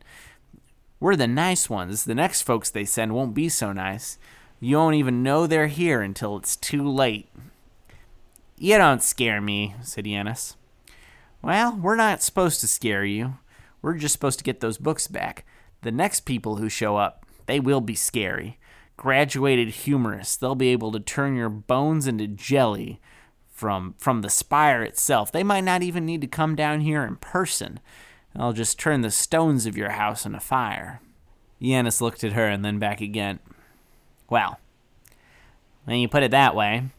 We're 1.00 1.16
the 1.16 1.28
nice 1.28 1.70
ones. 1.70 2.06
The 2.06 2.16
next 2.16 2.44
folks 2.44 2.70
they 2.70 2.86
send 2.86 3.14
won't 3.14 3.34
be 3.34 3.50
so 3.50 3.74
nice. 3.74 4.18
You 4.60 4.78
won't 4.78 4.96
even 4.96 5.24
know 5.24 5.46
they're 5.46 5.68
here 5.68 6.02
until 6.02 6.38
it's 6.38 6.56
too 6.56 6.88
late. 6.88 7.28
You 8.58 8.78
don't 8.78 9.04
scare 9.04 9.42
me, 9.42 9.76
said 9.82 10.06
Yanis. 10.06 10.56
Well, 11.42 11.78
we're 11.82 11.96
not 11.96 12.22
supposed 12.22 12.62
to 12.62 12.68
scare 12.68 13.06
you. 13.06 13.36
We're 13.82 13.96
just 13.96 14.14
supposed 14.14 14.40
to 14.40 14.44
get 14.44 14.60
those 14.60 14.78
books 14.78 15.08
back. 15.08 15.46
The 15.82 15.92
next 15.92 16.22
people 16.22 16.58
who 16.58 16.70
show 16.70 16.98
up, 16.98 17.26
they 17.46 17.60
will 17.60 17.82
be 17.82 17.96
scary. 17.96 18.60
Graduated 18.98 19.70
humorists, 19.70 20.36
they'll 20.36 20.56
be 20.56 20.70
able 20.70 20.92
to 20.92 21.00
turn 21.00 21.36
your 21.36 21.50
bones 21.50 22.08
into 22.08 22.28
jelly 22.28 23.00
from 23.52 23.96
from 23.98 24.22
the 24.22 24.30
spire 24.30 24.84
itself. 24.84 25.32
They 25.32 25.44
might 25.44 25.64
not 25.64 25.84
even 25.84 26.06
need 26.06 26.22
to 26.22 26.28
come 26.28 26.56
down 26.56 26.82
here 26.82 27.04
in 27.04 27.16
person. 27.18 27.80
They'll 28.36 28.54
just 28.54 28.80
turn 28.80 29.02
the 29.02 29.12
stones 29.12 29.66
of 29.66 29.78
your 29.78 29.92
house 29.92 30.26
into 30.26 30.40
fire. 30.40 31.02
Yanis 31.62 32.02
looked 32.02 32.24
at 32.24 32.34
her 32.34 32.48
and 32.48 32.64
then 32.64 32.78
back 32.78 33.02
again. 33.02 33.40
Well, 34.30 34.60
when 35.86 36.00
you 36.00 36.08
put 36.08 36.24
it 36.24 36.32
that 36.32 36.56
way, 36.56 36.90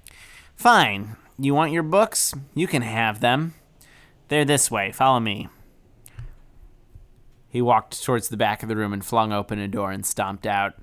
fine. 0.56 1.16
You 1.38 1.54
want 1.54 1.72
your 1.72 1.84
books? 1.84 2.34
You 2.54 2.66
can 2.66 2.82
have 2.82 3.20
them. 3.20 3.54
They're 4.28 4.44
this 4.44 4.70
way. 4.70 4.92
Follow 4.92 5.20
me. 5.20 5.48
He 7.48 7.62
walked 7.62 8.02
towards 8.02 8.28
the 8.28 8.36
back 8.36 8.62
of 8.62 8.68
the 8.68 8.76
room 8.76 8.92
and 8.92 9.04
flung 9.04 9.32
open 9.32 9.58
a 9.58 9.68
door 9.68 9.90
and 9.90 10.04
stomped 10.04 10.46
out. 10.46 10.74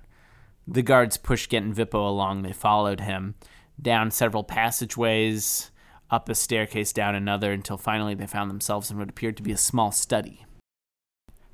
The 0.67 0.81
guards 0.81 1.17
pushed 1.17 1.51
Gent 1.51 1.65
and 1.65 1.75
Vippo 1.75 2.07
along. 2.07 2.41
They 2.41 2.53
followed 2.53 3.01
him 3.01 3.35
down 3.79 4.09
several 4.09 4.43
passageways, 4.43 5.69
up 6.09 6.27
a 6.27 6.35
staircase, 6.35 6.91
down 6.91 7.13
another, 7.13 7.51
until 7.51 7.77
finally 7.77 8.15
they 8.15 8.25
found 8.25 8.49
themselves 8.49 8.89
in 8.89 8.97
what 8.97 9.09
appeared 9.09 9.37
to 9.37 9.43
be 9.43 9.51
a 9.51 9.57
small 9.57 9.91
study. 9.91 10.45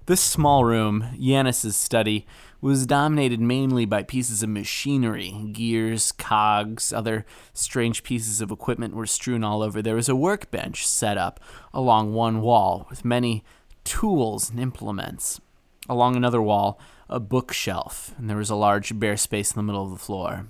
This 0.05 0.21
small 0.21 0.63
room, 0.63 1.09
Yanis's 1.17 1.75
study, 1.75 2.25
was 2.61 2.85
dominated 2.85 3.41
mainly 3.41 3.85
by 3.85 4.03
pieces 4.03 4.43
of 4.43 4.49
machinery. 4.49 5.49
Gears, 5.51 6.11
cogs, 6.11 6.93
other 6.93 7.25
strange 7.53 8.03
pieces 8.03 8.39
of 8.39 8.51
equipment 8.51 8.95
were 8.95 9.07
strewn 9.07 9.43
all 9.43 9.63
over. 9.63 9.81
There 9.81 9.95
was 9.95 10.09
a 10.09 10.15
workbench 10.15 10.87
set 10.87 11.17
up 11.17 11.39
along 11.73 12.13
one 12.13 12.41
wall 12.41 12.85
with 12.89 13.03
many 13.03 13.43
tools 13.83 14.51
and 14.51 14.59
implements. 14.59 15.41
Along 15.89 16.15
another 16.15 16.41
wall, 16.41 16.79
a 17.09 17.19
bookshelf, 17.19 18.13
and 18.17 18.29
there 18.29 18.37
was 18.37 18.51
a 18.51 18.55
large 18.55 18.97
bare 18.97 19.17
space 19.17 19.51
in 19.51 19.57
the 19.57 19.63
middle 19.63 19.83
of 19.83 19.91
the 19.91 19.97
floor. 19.97 20.45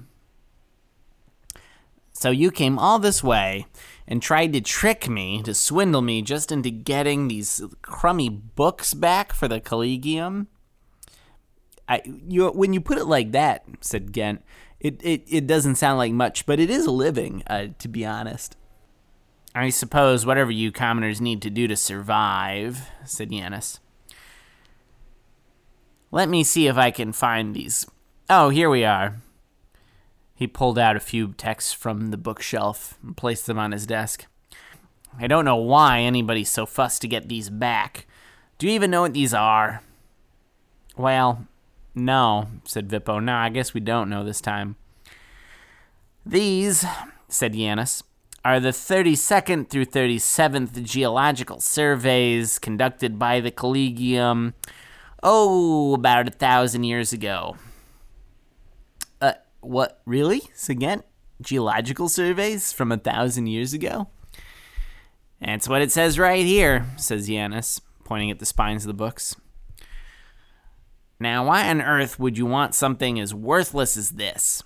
So 2.13 2.29
you 2.29 2.51
came 2.51 2.77
all 2.77 2.99
this 2.99 3.23
way 3.23 3.65
and 4.07 4.21
tried 4.21 4.53
to 4.53 4.61
trick 4.61 5.09
me, 5.09 5.41
to 5.43 5.55
swindle 5.55 6.01
me 6.01 6.21
just 6.21 6.51
into 6.51 6.69
getting 6.69 7.27
these 7.27 7.63
crummy 7.81 8.29
books 8.29 8.93
back 8.93 9.33
for 9.33 9.47
the 9.47 9.59
Collegium? 9.59 10.47
I, 11.91 12.01
you, 12.05 12.47
when 12.47 12.71
you 12.71 12.79
put 12.79 12.97
it 12.97 13.05
like 13.05 13.33
that, 13.33 13.65
said 13.81 14.13
Gent, 14.13 14.41
it, 14.79 15.03
it, 15.03 15.23
it 15.27 15.45
doesn't 15.45 15.75
sound 15.75 15.97
like 15.97 16.13
much, 16.13 16.45
but 16.45 16.57
it 16.57 16.69
is 16.69 16.85
a 16.85 16.91
living, 16.91 17.43
uh, 17.47 17.67
to 17.79 17.89
be 17.89 18.05
honest. 18.05 18.55
I 19.53 19.71
suppose 19.71 20.25
whatever 20.25 20.51
you 20.51 20.71
commoners 20.71 21.19
need 21.19 21.41
to 21.41 21.49
do 21.49 21.67
to 21.67 21.75
survive, 21.75 22.87
said 23.03 23.31
Yanis. 23.31 23.79
Let 26.11 26.29
me 26.29 26.45
see 26.45 26.67
if 26.67 26.77
I 26.77 26.91
can 26.91 27.11
find 27.11 27.53
these. 27.53 27.85
Oh, 28.29 28.47
here 28.47 28.69
we 28.69 28.85
are. 28.85 29.17
He 30.33 30.47
pulled 30.47 30.79
out 30.79 30.95
a 30.95 31.01
few 31.01 31.33
texts 31.33 31.73
from 31.73 32.11
the 32.11 32.17
bookshelf 32.17 32.97
and 33.03 33.17
placed 33.17 33.47
them 33.47 33.59
on 33.59 33.73
his 33.73 33.85
desk. 33.85 34.27
I 35.19 35.27
don't 35.27 35.43
know 35.43 35.57
why 35.57 35.99
anybody's 35.99 36.49
so 36.49 36.65
fussed 36.65 37.01
to 37.01 37.09
get 37.09 37.27
these 37.27 37.49
back. 37.49 38.07
Do 38.57 38.67
you 38.67 38.73
even 38.73 38.91
know 38.91 39.01
what 39.01 39.13
these 39.13 39.33
are? 39.33 39.83
Well, 40.95 41.47
no, 41.93 42.47
said 42.63 42.89
Vippo. 42.89 43.21
No, 43.23 43.35
I 43.35 43.49
guess 43.49 43.73
we 43.73 43.81
don't 43.81 44.09
know 44.09 44.23
this 44.23 44.41
time. 44.41 44.75
These, 46.25 46.85
said 47.27 47.53
Yanis, 47.53 48.03
are 48.43 48.59
the 48.59 48.69
32nd 48.69 49.69
through 49.69 49.85
37th 49.85 50.83
geological 50.83 51.59
surveys 51.59 52.59
conducted 52.59 53.19
by 53.19 53.39
the 53.39 53.51
Collegium, 53.51 54.53
oh, 55.21 55.93
about 55.93 56.27
a 56.27 56.31
thousand 56.31 56.83
years 56.83 57.13
ago. 57.13 57.55
Uh, 59.19 59.33
what, 59.59 60.01
really? 60.05 60.41
Again, 60.69 61.03
geological 61.41 62.09
surveys 62.09 62.71
from 62.71 62.91
a 62.91 62.97
thousand 62.97 63.47
years 63.47 63.73
ago? 63.73 64.07
That's 65.39 65.67
what 65.67 65.81
it 65.81 65.91
says 65.91 66.19
right 66.19 66.45
here, 66.45 66.85
says 66.97 67.27
Yanis, 67.27 67.81
pointing 68.03 68.31
at 68.31 68.39
the 68.39 68.45
spines 68.45 68.83
of 68.83 68.87
the 68.87 68.93
books. 68.93 69.35
Now, 71.21 71.45
why 71.45 71.69
on 71.69 71.83
earth 71.83 72.17
would 72.17 72.35
you 72.35 72.47
want 72.47 72.73
something 72.73 73.19
as 73.19 73.31
worthless 73.31 73.95
as 73.95 74.09
this? 74.09 74.63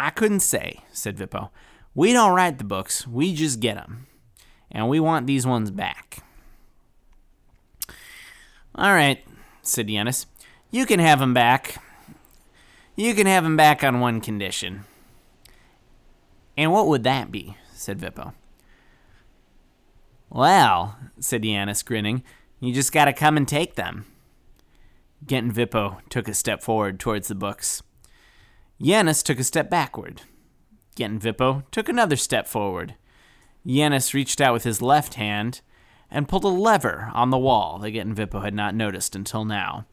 I 0.00 0.08
couldn't 0.08 0.40
say, 0.40 0.80
said 0.90 1.18
Vippo. 1.18 1.50
We 1.94 2.14
don't 2.14 2.34
write 2.34 2.56
the 2.56 2.64
books, 2.64 3.06
we 3.06 3.34
just 3.34 3.60
get 3.60 3.74
them. 3.74 4.06
And 4.70 4.88
we 4.88 5.00
want 5.00 5.26
these 5.26 5.46
ones 5.46 5.70
back. 5.70 6.24
All 8.74 8.94
right, 8.94 9.22
said 9.60 9.88
Yanis. 9.88 10.24
You 10.70 10.86
can 10.86 10.98
have 10.98 11.18
them 11.18 11.34
back. 11.34 11.76
You 12.96 13.14
can 13.14 13.26
have 13.26 13.44
them 13.44 13.54
back 13.54 13.84
on 13.84 14.00
one 14.00 14.22
condition. 14.22 14.84
And 16.56 16.72
what 16.72 16.88
would 16.88 17.04
that 17.04 17.30
be? 17.30 17.58
said 17.74 17.98
Vippo. 17.98 18.32
Well, 20.30 20.96
said 21.20 21.42
Yanis, 21.42 21.84
grinning, 21.84 22.22
you 22.60 22.72
just 22.72 22.92
gotta 22.94 23.12
come 23.12 23.36
and 23.36 23.46
take 23.46 23.74
them. 23.74 24.06
Gent 25.24 25.46
and 25.46 25.54
Vippo 25.54 25.98
took 26.08 26.28
a 26.28 26.34
step 26.34 26.62
forward 26.62 26.98
towards 26.98 27.28
the 27.28 27.34
books. 27.34 27.82
Yanis 28.80 29.22
took 29.22 29.38
a 29.38 29.44
step 29.44 29.70
backward. 29.70 30.22
Gent 30.96 31.12
and 31.12 31.22
Vippo 31.22 31.64
took 31.70 31.88
another 31.88 32.16
step 32.16 32.48
forward. 32.48 32.96
Yanis 33.66 34.14
reached 34.14 34.40
out 34.40 34.52
with 34.52 34.64
his 34.64 34.82
left 34.82 35.14
hand 35.14 35.60
and 36.10 36.28
pulled 36.28 36.44
a 36.44 36.48
lever 36.48 37.10
on 37.14 37.30
the 37.30 37.38
wall 37.38 37.78
that 37.78 37.92
Gent 37.92 38.08
and 38.08 38.16
Vippo 38.16 38.42
had 38.42 38.54
not 38.54 38.74
noticed 38.74 39.14
until 39.14 39.44
now. 39.44 39.86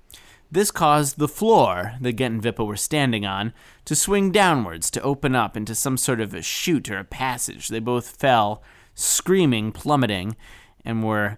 This 0.51 0.71
caused 0.71 1.19
the 1.19 1.27
floor 1.27 1.93
that 2.01 2.13
Gent 2.13 2.43
and 2.43 2.67
were 2.67 2.75
standing 2.75 3.23
on 3.23 3.53
to 3.85 3.95
swing 3.95 4.31
downwards 4.31 4.89
to 4.91 5.01
open 5.01 5.35
up 5.35 5.55
into 5.55 5.75
some 5.75 5.95
sort 5.95 6.19
of 6.19 6.33
a 6.33 6.41
chute 6.41 6.89
or 6.89 6.97
a 6.97 7.03
passage. 7.03 7.67
They 7.67 7.79
both 7.79 8.09
fell, 8.17 8.63
screaming, 8.95 9.71
plummeting, 9.71 10.35
and 10.83 11.03
were 11.03 11.37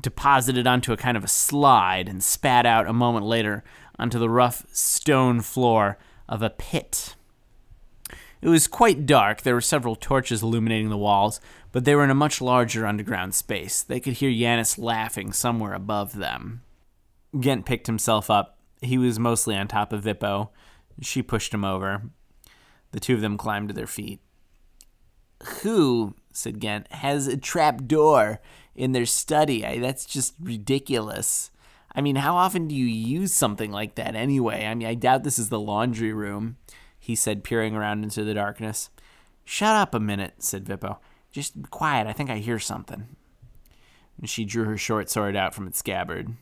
deposited 0.00 0.66
onto 0.66 0.92
a 0.92 0.96
kind 0.96 1.16
of 1.16 1.24
a 1.24 1.28
slide 1.28 2.08
and 2.08 2.22
spat 2.22 2.66
out 2.66 2.86
a 2.86 2.92
moment 2.92 3.26
later 3.26 3.64
onto 3.98 4.18
the 4.18 4.30
rough 4.30 4.64
stone 4.72 5.40
floor 5.40 5.98
of 6.28 6.42
a 6.42 6.50
pit. 6.50 7.16
It 8.40 8.48
was 8.48 8.68
quite 8.68 9.06
dark. 9.06 9.42
There 9.42 9.54
were 9.54 9.60
several 9.60 9.96
torches 9.96 10.42
illuminating 10.42 10.90
the 10.90 10.96
walls, 10.96 11.40
but 11.72 11.84
they 11.84 11.94
were 11.94 12.04
in 12.04 12.10
a 12.10 12.14
much 12.14 12.40
larger 12.40 12.86
underground 12.86 13.34
space. 13.34 13.82
They 13.82 13.98
could 13.98 14.14
hear 14.14 14.30
Yanis 14.30 14.78
laughing 14.78 15.32
somewhere 15.32 15.74
above 15.74 16.14
them. 16.14 16.62
Gent 17.38 17.66
picked 17.66 17.88
himself 17.88 18.30
up. 18.30 18.58
He 18.80 18.96
was 18.96 19.18
mostly 19.18 19.56
on 19.56 19.66
top 19.66 19.92
of 19.92 20.04
Vippo. 20.04 20.50
She 21.02 21.22
pushed 21.22 21.52
him 21.52 21.64
over. 21.64 22.02
The 22.92 23.00
two 23.00 23.14
of 23.14 23.20
them 23.20 23.36
climbed 23.36 23.68
to 23.68 23.74
their 23.74 23.86
feet. 23.86 24.20
Who, 25.62 26.14
said 26.38 26.60
Gent, 26.60 26.90
has 26.92 27.26
a 27.26 27.36
trap 27.36 27.84
door 27.84 28.40
in 28.74 28.92
their 28.92 29.06
study? 29.06 29.66
I, 29.66 29.78
that's 29.78 30.06
just 30.06 30.34
ridiculous. 30.40 31.50
I 31.94 32.00
mean, 32.00 32.16
how 32.16 32.36
often 32.36 32.68
do 32.68 32.74
you 32.74 32.86
use 32.86 33.34
something 33.34 33.72
like 33.72 33.96
that 33.96 34.14
anyway? 34.14 34.66
I 34.66 34.74
mean, 34.74 34.86
I 34.88 34.94
doubt 34.94 35.24
this 35.24 35.38
is 35.38 35.48
the 35.48 35.60
laundry 35.60 36.12
room 36.12 36.56
he 37.08 37.14
said, 37.14 37.42
peering 37.42 37.74
around 37.74 38.04
into 38.04 38.22
the 38.22 38.34
darkness. 38.34 38.90
Shut 39.42 39.74
up 39.74 39.94
a 39.94 39.98
minute, 39.98 40.34
said 40.40 40.66
Vippo. 40.66 40.98
Just 41.32 41.62
be 41.62 41.68
quiet, 41.70 42.06
I 42.06 42.12
think 42.12 42.28
I 42.28 42.36
hear 42.36 42.58
something. 42.58 43.06
And 44.18 44.28
she 44.28 44.44
drew 44.44 44.64
her 44.64 44.76
short 44.76 45.08
sword 45.08 45.34
out 45.34 45.54
from 45.54 45.66
its 45.66 45.78
scabbard. 45.78 46.34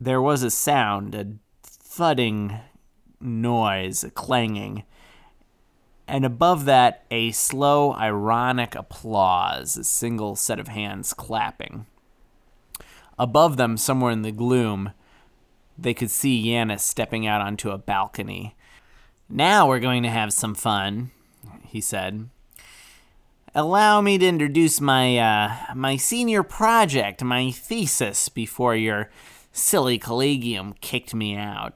There 0.00 0.22
was 0.22 0.42
a 0.42 0.50
sound, 0.50 1.14
a 1.14 1.26
thudding 1.62 2.58
noise, 3.20 4.02
a 4.02 4.10
clanging, 4.10 4.84
and 6.10 6.24
above 6.24 6.64
that, 6.64 7.04
a 7.10 7.30
slow, 7.30 7.94
ironic 7.94 8.74
applause, 8.74 9.76
a 9.76 9.84
single 9.84 10.34
set 10.34 10.58
of 10.58 10.66
hands 10.66 11.14
clapping. 11.14 11.86
Above 13.16 13.56
them, 13.56 13.76
somewhere 13.76 14.10
in 14.10 14.22
the 14.22 14.32
gloom, 14.32 14.90
they 15.78 15.94
could 15.94 16.10
see 16.10 16.44
Yanis 16.44 16.80
stepping 16.80 17.28
out 17.28 17.40
onto 17.40 17.70
a 17.70 17.78
balcony. 17.78 18.56
Now 19.28 19.68
we're 19.68 19.78
going 19.78 20.02
to 20.02 20.08
have 20.08 20.32
some 20.32 20.56
fun, 20.56 21.12
he 21.64 21.80
said. 21.80 22.28
Allow 23.54 24.00
me 24.00 24.18
to 24.18 24.26
introduce 24.26 24.80
my 24.80 25.16
uh, 25.16 25.74
my 25.74 25.96
senior 25.96 26.42
project, 26.42 27.22
my 27.22 27.52
thesis, 27.52 28.28
before 28.28 28.74
your 28.74 29.10
silly 29.52 29.98
collegium 29.98 30.74
kicked 30.80 31.14
me 31.14 31.36
out. 31.36 31.74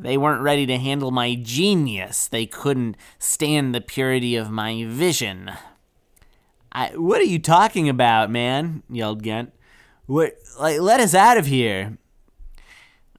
They 0.00 0.16
weren't 0.16 0.42
ready 0.42 0.64
to 0.66 0.78
handle 0.78 1.10
my 1.10 1.34
genius. 1.34 2.28
They 2.28 2.46
couldn't 2.46 2.96
stand 3.18 3.74
the 3.74 3.80
purity 3.80 4.36
of 4.36 4.50
my 4.50 4.84
vision. 4.86 5.50
I, 6.70 6.96
what 6.96 7.20
are 7.20 7.24
you 7.24 7.38
talking 7.38 7.88
about, 7.88 8.30
man? 8.30 8.82
yelled 8.88 9.22
Ghent. 9.22 9.52
What, 10.06 10.34
like, 10.58 10.80
let 10.80 11.00
us 11.00 11.14
out 11.14 11.36
of 11.36 11.46
here. 11.46 11.98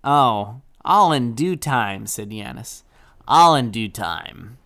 Oh, 0.04 0.62
all 0.86 1.12
in 1.12 1.34
due 1.34 1.56
time, 1.56 2.08
said 2.08 2.30
Yanis. 2.30 2.84
All 3.28 3.56
in 3.56 3.72
due 3.72 3.90
time. 3.90 4.58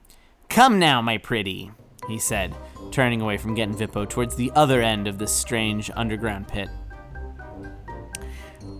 Come 0.49 0.77
now, 0.77 1.01
my 1.01 1.17
pretty, 1.17 1.71
he 2.07 2.19
said, 2.19 2.55
turning 2.91 3.21
away 3.21 3.37
from 3.37 3.55
Ghent 3.55 3.79
and 3.79 3.91
Vippo 3.91 4.07
towards 4.07 4.35
the 4.35 4.51
other 4.55 4.81
end 4.81 5.07
of 5.07 5.17
this 5.17 5.31
strange 5.31 5.89
underground 5.95 6.47
pit. 6.47 6.69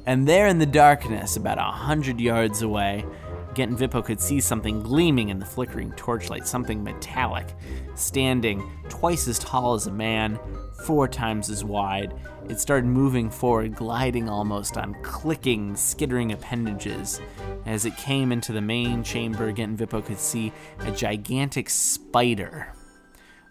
And 0.06 0.28
there 0.28 0.48
in 0.48 0.60
the 0.60 0.66
darkness, 0.66 1.36
about 1.36 1.58
a 1.58 1.64
hundred 1.64 2.20
yards 2.22 2.62
away, 2.62 3.06
Ghent 3.54 3.72
and 3.72 3.80
Vippo 3.80 4.04
could 4.04 4.20
see 4.20 4.40
something 4.40 4.82
gleaming 4.82 5.30
in 5.30 5.40
the 5.40 5.46
flickering 5.46 5.92
torchlight, 5.94 6.48
something 6.48 6.84
metallic, 6.84 7.48
standing 7.96 8.70
twice 8.90 9.28
as 9.28 9.40
tall 9.40 9.74
as 9.74 9.88
a 9.88 9.92
man, 9.92 10.40
four 10.86 11.08
times 11.08 11.50
as 11.50 11.64
wide. 11.64 12.14
It 12.50 12.60
started 12.60 12.86
moving 12.86 13.30
forward, 13.30 13.76
gliding 13.76 14.28
almost 14.28 14.78
on 14.78 14.96
clicking, 15.02 15.76
skittering 15.76 16.32
appendages. 16.32 17.22
As 17.66 17.86
it 17.86 17.96
came 17.98 18.32
into 18.32 18.52
the 18.52 18.62
main 18.62 19.04
chamber, 19.04 19.52
Ghent 19.52 19.80
and 19.80 19.90
Vippo 19.90 20.04
could 20.06 20.20
see 20.20 20.52
a 20.80 20.92
gigantic 20.92 21.70
spider. 21.70 22.74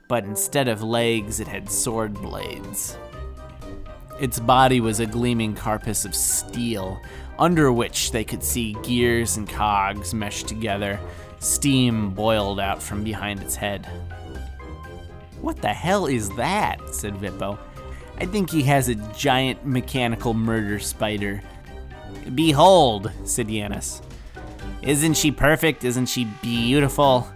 But 0.09 0.25
instead 0.25 0.69
of 0.69 0.83
legs, 0.83 1.41
it 1.41 1.49
had 1.49 1.71
sword 1.71 2.15
blades. 2.15 2.99
Its 4.21 4.39
body 4.39 4.81
was 4.81 5.01
a 5.01 5.07
gleaming 5.07 5.55
carapace 5.55 6.05
of 6.05 6.15
steel, 6.15 7.01
under 7.43 7.73
which 7.73 8.13
they 8.13 8.23
could 8.23 8.41
see 8.41 8.77
gears 8.85 9.37
and 9.37 9.49
cogs 9.49 10.15
meshed 10.15 10.47
together. 10.47 11.01
Steam 11.41 12.11
boiled 12.11 12.61
out 12.61 12.81
from 12.81 13.03
behind 13.03 13.43
its 13.43 13.57
head. 13.57 13.85
What 15.41 15.61
the 15.61 15.75
hell 15.75 16.07
is 16.07 16.31
that? 16.37 16.79
said 16.95 17.17
Vippo. 17.17 17.59
I 18.19 18.27
think 18.27 18.49
he 18.49 18.63
has 18.63 18.89
a 18.89 18.95
giant 18.95 19.67
mechanical 19.67 20.35
murder 20.35 20.79
spider. 20.79 21.43
Behold, 22.37 23.11
said 23.25 23.49
Yanis. 23.49 24.03
Isn't 24.83 25.17
she 25.17 25.33
perfect? 25.33 25.83
Isn't 25.83 26.07
she 26.07 26.27
beautiful? 26.43 27.27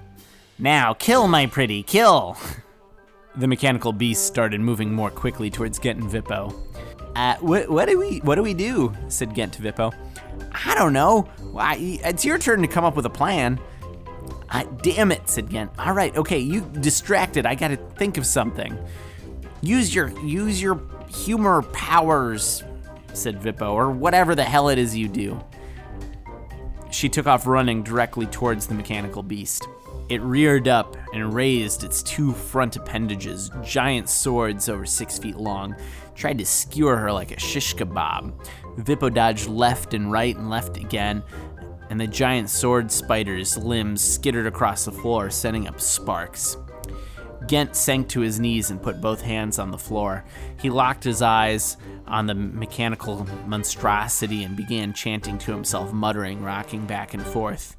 Now, 0.56 0.94
kill 0.94 1.26
my 1.26 1.46
pretty, 1.46 1.82
kill! 1.82 2.38
The 3.38 3.46
mechanical 3.46 3.92
beast 3.92 4.26
started 4.26 4.62
moving 4.62 4.94
more 4.94 5.10
quickly 5.10 5.50
towards 5.50 5.78
Ghent 5.78 6.00
and 6.00 6.10
Vippo. 6.10 6.54
What, 7.40 7.68
what 7.70 7.88
do 7.88 7.98
we 7.98 8.18
what 8.18 8.34
do 8.34 8.42
we 8.42 8.54
do? 8.54 8.92
said 9.08 9.34
Gent 9.34 9.54
to 9.54 9.62
Vippo. 9.62 9.94
I 10.52 10.74
don't 10.74 10.92
know. 10.92 11.22
Why, 11.52 11.76
it's 11.78 12.24
your 12.24 12.38
turn 12.38 12.62
to 12.62 12.68
come 12.68 12.84
up 12.84 12.96
with 12.96 13.06
a 13.06 13.10
plan. 13.10 13.60
Damn 14.82 15.12
it, 15.12 15.28
said 15.28 15.50
Gent. 15.50 15.70
All 15.78 15.92
right, 15.92 16.16
okay, 16.16 16.38
you 16.38 16.60
distracted. 16.60 17.46
I 17.46 17.54
got 17.54 17.68
to 17.68 17.76
think 17.76 18.16
of 18.18 18.26
something. 18.26 18.78
Use 19.60 19.94
your 19.94 20.08
use 20.20 20.60
your 20.62 20.80
humor 21.08 21.62
powers, 21.62 22.62
said 23.12 23.40
Vippo, 23.40 23.72
or 23.72 23.90
whatever 23.90 24.34
the 24.34 24.44
hell 24.44 24.68
it 24.68 24.78
is 24.78 24.96
you 24.96 25.08
do. 25.08 25.42
She 26.90 27.08
took 27.08 27.26
off 27.26 27.46
running 27.46 27.82
directly 27.82 28.26
towards 28.26 28.66
the 28.66 28.74
mechanical 28.74 29.22
beast. 29.22 29.66
It 30.08 30.22
reared 30.22 30.68
up 30.68 30.96
and 31.12 31.34
raised 31.34 31.82
its 31.82 32.02
two 32.02 32.32
front 32.32 32.76
appendages, 32.76 33.50
giant 33.64 34.08
swords 34.08 34.68
over 34.68 34.86
six 34.86 35.18
feet 35.18 35.36
long, 35.36 35.74
tried 36.14 36.38
to 36.38 36.46
skewer 36.46 36.96
her 36.96 37.12
like 37.12 37.32
a 37.32 37.40
shish 37.40 37.74
kebab. 37.74 38.32
Vippo 38.78 39.12
dodged 39.12 39.48
left 39.48 39.94
and 39.94 40.12
right 40.12 40.36
and 40.36 40.48
left 40.48 40.76
again, 40.76 41.22
and 41.90 42.00
the 42.00 42.06
giant 42.06 42.50
sword 42.50 42.90
spider's 42.90 43.56
limbs 43.56 44.02
skittered 44.02 44.46
across 44.46 44.84
the 44.84 44.92
floor, 44.92 45.30
sending 45.30 45.66
up 45.66 45.80
sparks. 45.80 46.56
Ghent 47.48 47.76
sank 47.76 48.08
to 48.08 48.20
his 48.20 48.40
knees 48.40 48.70
and 48.70 48.82
put 48.82 49.00
both 49.00 49.20
hands 49.20 49.58
on 49.58 49.70
the 49.70 49.78
floor. 49.78 50.24
He 50.60 50.70
locked 50.70 51.04
his 51.04 51.22
eyes 51.22 51.76
on 52.06 52.26
the 52.26 52.34
mechanical 52.34 53.26
monstrosity 53.46 54.42
and 54.44 54.56
began 54.56 54.92
chanting 54.92 55.38
to 55.38 55.52
himself, 55.52 55.92
muttering, 55.92 56.42
rocking 56.42 56.86
back 56.86 57.14
and 57.14 57.22
forth. 57.22 57.75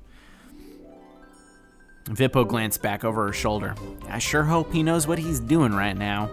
Vippo 2.09 2.47
glanced 2.47 2.81
back 2.81 3.03
over 3.03 3.27
her 3.27 3.33
shoulder. 3.33 3.75
I 4.09 4.19
sure 4.19 4.43
hope 4.43 4.71
he 4.71 4.83
knows 4.83 5.07
what 5.07 5.19
he's 5.19 5.39
doing 5.39 5.73
right 5.73 5.95
now. 5.95 6.29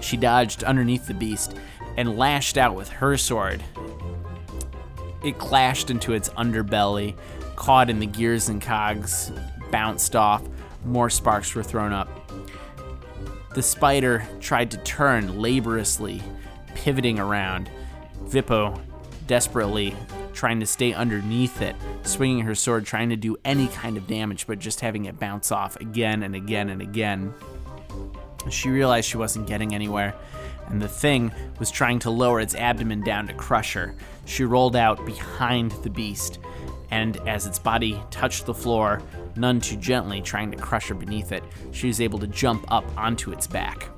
She 0.00 0.16
dodged 0.16 0.64
underneath 0.64 1.06
the 1.06 1.14
beast 1.14 1.56
and 1.96 2.18
lashed 2.18 2.58
out 2.58 2.74
with 2.74 2.88
her 2.88 3.16
sword. 3.16 3.62
It 5.22 5.38
clashed 5.38 5.90
into 5.90 6.12
its 6.12 6.28
underbelly, 6.30 7.14
caught 7.56 7.90
in 7.90 7.98
the 7.98 8.06
gears 8.06 8.48
and 8.48 8.62
cogs, 8.62 9.32
bounced 9.70 10.14
off. 10.14 10.42
More 10.84 11.10
sparks 11.10 11.54
were 11.54 11.64
thrown 11.64 11.92
up. 11.92 12.08
The 13.54 13.62
spider 13.62 14.26
tried 14.40 14.70
to 14.72 14.76
turn 14.78 15.40
laboriously, 15.40 16.22
pivoting 16.74 17.18
around. 17.18 17.68
Vippo 18.24 18.80
desperately 19.26 19.94
trying 20.38 20.60
to 20.60 20.66
stay 20.66 20.92
underneath 20.92 21.60
it, 21.60 21.74
swinging 22.04 22.44
her 22.44 22.54
sword, 22.54 22.86
trying 22.86 23.08
to 23.08 23.16
do 23.16 23.36
any 23.44 23.66
kind 23.68 23.96
of 23.96 24.06
damage, 24.06 24.46
but 24.46 24.60
just 24.60 24.80
having 24.80 25.06
it 25.06 25.18
bounce 25.18 25.50
off 25.50 25.74
again 25.80 26.22
and 26.22 26.36
again 26.36 26.70
and 26.70 26.80
again. 26.80 27.34
She 28.48 28.70
realized 28.70 29.08
she 29.08 29.16
wasn't 29.16 29.48
getting 29.48 29.74
anywhere, 29.74 30.14
and 30.68 30.80
the 30.80 30.88
thing 30.88 31.32
was 31.58 31.72
trying 31.72 31.98
to 32.00 32.10
lower 32.10 32.40
its 32.40 32.54
abdomen 32.54 33.02
down 33.02 33.26
to 33.26 33.34
crush 33.34 33.72
her. 33.72 33.96
She 34.26 34.44
rolled 34.44 34.76
out 34.76 35.04
behind 35.04 35.72
the 35.82 35.90
beast, 35.90 36.38
and 36.92 37.16
as 37.28 37.44
its 37.44 37.58
body 37.58 38.00
touched 38.12 38.46
the 38.46 38.54
floor, 38.54 39.02
none 39.34 39.60
too 39.60 39.76
gently, 39.76 40.22
trying 40.22 40.52
to 40.52 40.56
crush 40.56 40.86
her 40.86 40.94
beneath 40.94 41.32
it, 41.32 41.42
she 41.72 41.88
was 41.88 42.00
able 42.00 42.20
to 42.20 42.28
jump 42.28 42.64
up 42.72 42.84
onto 42.96 43.32
its 43.32 43.48
back. 43.48 43.88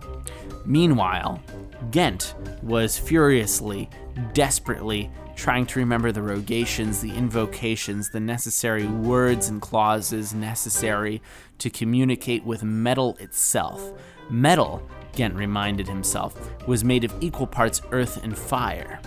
Meanwhile, 0.65 1.43
Ghent 1.91 2.35
was 2.63 2.99
furiously, 2.99 3.91
desperately 4.33 5.11
trying 5.41 5.65
to 5.65 5.79
remember 5.79 6.13
the 6.13 6.21
rogations, 6.21 7.01
the 7.01 7.11
invocations, 7.11 8.11
the 8.11 8.21
necessary 8.21 8.87
words 8.87 9.49
and 9.49 9.63
clauses 9.63 10.35
necessary 10.35 11.23
to 11.57 11.71
communicate 11.71 12.45
with 12.45 12.63
metal 12.63 13.17
itself. 13.21 13.83
Metal, 14.29 14.87
Gent 15.15 15.35
reminded 15.35 15.89
himself, 15.89 16.37
was 16.69 16.85
made 16.85 17.05
of 17.05 17.15
equal 17.23 17.47
parts 17.47 17.81
earth 17.91 18.23
and 18.23 18.37
fire. 18.37 19.01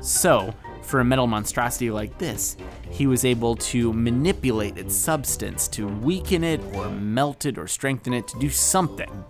So, 0.00 0.52
for 0.82 0.98
a 0.98 1.04
metal 1.04 1.28
monstrosity 1.28 1.92
like 1.92 2.18
this, 2.18 2.56
he 2.90 3.06
was 3.06 3.24
able 3.24 3.54
to 3.54 3.92
manipulate 3.92 4.78
its 4.78 4.96
substance 4.96 5.68
to 5.68 5.86
weaken 5.86 6.42
it 6.42 6.60
or 6.74 6.88
melt 6.90 7.46
it 7.46 7.56
or 7.56 7.68
strengthen 7.68 8.12
it 8.12 8.26
to 8.26 8.38
do 8.40 8.50
something. 8.50 9.24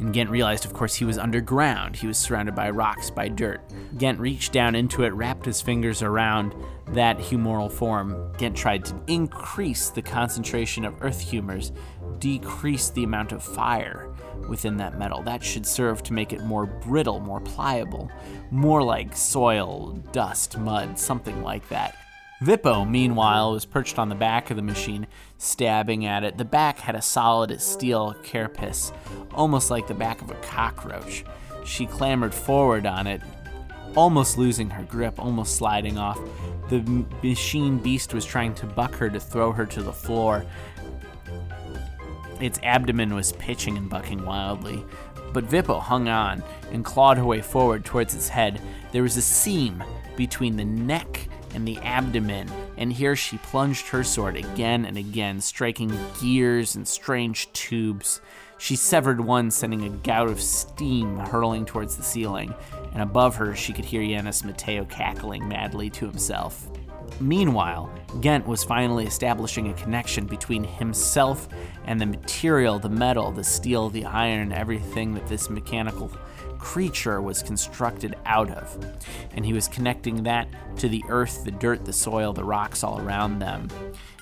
And 0.00 0.14
Ghent 0.14 0.30
realized, 0.30 0.64
of 0.64 0.72
course, 0.72 0.94
he 0.94 1.04
was 1.04 1.18
underground. 1.18 1.94
He 1.94 2.06
was 2.06 2.16
surrounded 2.16 2.54
by 2.54 2.70
rocks, 2.70 3.10
by 3.10 3.28
dirt. 3.28 3.60
Ghent 3.98 4.18
reached 4.18 4.50
down 4.50 4.74
into 4.74 5.04
it, 5.04 5.12
wrapped 5.12 5.44
his 5.44 5.60
fingers 5.60 6.02
around 6.02 6.54
that 6.88 7.18
humoral 7.18 7.70
form. 7.70 8.32
Ghent 8.38 8.56
tried 8.56 8.86
to 8.86 9.00
increase 9.06 9.90
the 9.90 10.00
concentration 10.00 10.86
of 10.86 11.02
earth 11.02 11.20
humors, 11.20 11.72
decrease 12.18 12.88
the 12.88 13.04
amount 13.04 13.32
of 13.32 13.42
fire 13.42 14.10
within 14.48 14.78
that 14.78 14.98
metal. 14.98 15.22
That 15.22 15.44
should 15.44 15.66
serve 15.66 16.02
to 16.04 16.14
make 16.14 16.32
it 16.32 16.42
more 16.44 16.64
brittle, 16.64 17.20
more 17.20 17.40
pliable, 17.40 18.10
more 18.50 18.82
like 18.82 19.14
soil, 19.14 20.02
dust, 20.12 20.58
mud, 20.58 20.98
something 20.98 21.42
like 21.42 21.68
that. 21.68 21.94
Vippo, 22.42 22.88
meanwhile, 22.88 23.52
was 23.52 23.66
perched 23.66 23.98
on 23.98 24.08
the 24.08 24.14
back 24.14 24.50
of 24.50 24.56
the 24.56 24.62
machine, 24.62 25.06
stabbing 25.36 26.06
at 26.06 26.24
it. 26.24 26.38
The 26.38 26.44
back 26.44 26.78
had 26.78 26.94
a 26.94 27.02
solid 27.02 27.60
steel 27.60 28.14
carapace, 28.22 28.92
almost 29.34 29.70
like 29.70 29.86
the 29.86 29.94
back 29.94 30.22
of 30.22 30.30
a 30.30 30.34
cockroach. 30.36 31.24
She 31.66 31.84
clambered 31.84 32.32
forward 32.32 32.86
on 32.86 33.06
it, 33.06 33.20
almost 33.94 34.38
losing 34.38 34.70
her 34.70 34.84
grip, 34.84 35.18
almost 35.18 35.56
sliding 35.56 35.98
off. 35.98 36.18
The 36.70 37.04
machine 37.22 37.76
beast 37.76 38.14
was 38.14 38.24
trying 38.24 38.54
to 38.54 38.66
buck 38.66 38.94
her 38.94 39.10
to 39.10 39.20
throw 39.20 39.52
her 39.52 39.66
to 39.66 39.82
the 39.82 39.92
floor. 39.92 40.46
Its 42.40 42.58
abdomen 42.62 43.14
was 43.14 43.32
pitching 43.32 43.76
and 43.76 43.90
bucking 43.90 44.24
wildly. 44.24 44.82
But 45.34 45.44
Vippo 45.44 45.78
hung 45.78 46.08
on 46.08 46.42
and 46.72 46.86
clawed 46.86 47.18
her 47.18 47.24
way 47.24 47.42
forward 47.42 47.84
towards 47.84 48.14
its 48.14 48.30
head. 48.30 48.62
There 48.92 49.02
was 49.02 49.18
a 49.18 49.22
seam 49.22 49.84
between 50.16 50.56
the 50.56 50.64
neck 50.64 51.28
and 51.54 51.66
the 51.66 51.78
abdomen, 51.78 52.50
and 52.76 52.92
here 52.92 53.16
she 53.16 53.38
plunged 53.38 53.88
her 53.88 54.04
sword 54.04 54.36
again 54.36 54.84
and 54.84 54.96
again, 54.96 55.40
striking 55.40 55.92
gears 56.20 56.76
and 56.76 56.86
strange 56.86 57.52
tubes. 57.52 58.20
She 58.58 58.76
severed 58.76 59.20
one, 59.20 59.50
sending 59.50 59.84
a 59.84 59.88
gout 59.88 60.28
of 60.28 60.40
steam 60.40 61.16
hurling 61.16 61.64
towards 61.64 61.96
the 61.96 62.02
ceiling, 62.02 62.54
and 62.92 63.02
above 63.02 63.36
her 63.36 63.54
she 63.56 63.72
could 63.72 63.84
hear 63.84 64.02
Yanis 64.02 64.44
Matteo 64.44 64.84
cackling 64.84 65.48
madly 65.48 65.88
to 65.90 66.06
himself. 66.06 66.68
Meanwhile, 67.20 67.92
Ghent 68.20 68.46
was 68.46 68.64
finally 68.64 69.06
establishing 69.06 69.68
a 69.68 69.74
connection 69.74 70.26
between 70.26 70.64
himself 70.64 71.48
and 71.84 72.00
the 72.00 72.06
material, 72.06 72.78
the 72.78 72.88
metal, 72.88 73.30
the 73.30 73.44
steel, 73.44 73.90
the 73.90 74.04
iron, 74.04 74.52
everything 74.52 75.14
that 75.14 75.26
this 75.26 75.50
mechanical 75.50 76.10
creature 76.60 77.20
was 77.20 77.42
constructed 77.42 78.14
out 78.26 78.50
of. 78.50 78.78
And 79.34 79.44
he 79.44 79.52
was 79.52 79.66
connecting 79.66 80.22
that 80.24 80.48
to 80.76 80.88
the 80.88 81.02
earth, 81.08 81.44
the 81.44 81.50
dirt, 81.50 81.84
the 81.84 81.92
soil, 81.92 82.32
the 82.32 82.44
rocks 82.44 82.84
all 82.84 83.00
around 83.00 83.38
them. 83.38 83.68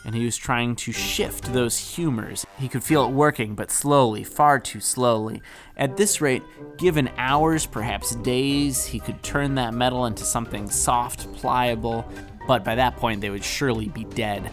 And 0.04 0.14
he 0.14 0.24
was 0.24 0.36
trying 0.36 0.76
to 0.76 0.92
shift 0.92 1.52
those 1.52 1.76
humors. 1.76 2.46
He 2.58 2.68
could 2.68 2.82
feel 2.82 3.04
it 3.04 3.10
working, 3.10 3.54
but 3.54 3.70
slowly, 3.70 4.24
far 4.24 4.58
too 4.58 4.80
slowly. 4.80 5.42
At 5.76 5.96
this 5.96 6.20
rate, 6.20 6.42
given 6.78 7.10
hours, 7.18 7.66
perhaps 7.66 8.14
days, 8.16 8.86
he 8.86 9.00
could 9.00 9.22
turn 9.22 9.56
that 9.56 9.74
metal 9.74 10.06
into 10.06 10.24
something 10.24 10.70
soft, 10.70 11.30
pliable, 11.34 12.10
but 12.46 12.64
by 12.64 12.76
that 12.76 12.96
point 12.96 13.20
they 13.20 13.30
would 13.30 13.44
surely 13.44 13.88
be 13.88 14.04
dead. 14.04 14.50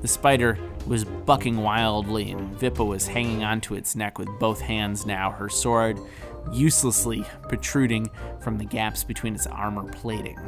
The 0.00 0.08
spider 0.08 0.58
was 0.88 1.04
bucking 1.04 1.58
wildly, 1.58 2.32
and 2.32 2.58
Vippo 2.58 2.84
was 2.84 3.06
hanging 3.06 3.44
onto 3.44 3.74
its 3.74 3.94
neck 3.94 4.18
with 4.18 4.28
both 4.40 4.60
hands 4.60 5.06
now, 5.06 5.30
her 5.30 5.48
sword 5.48 6.00
uselessly 6.50 7.24
protruding 7.48 8.10
from 8.40 8.58
the 8.58 8.64
gaps 8.64 9.04
between 9.04 9.34
its 9.34 9.46
armor 9.46 9.84
plating. 9.92 10.38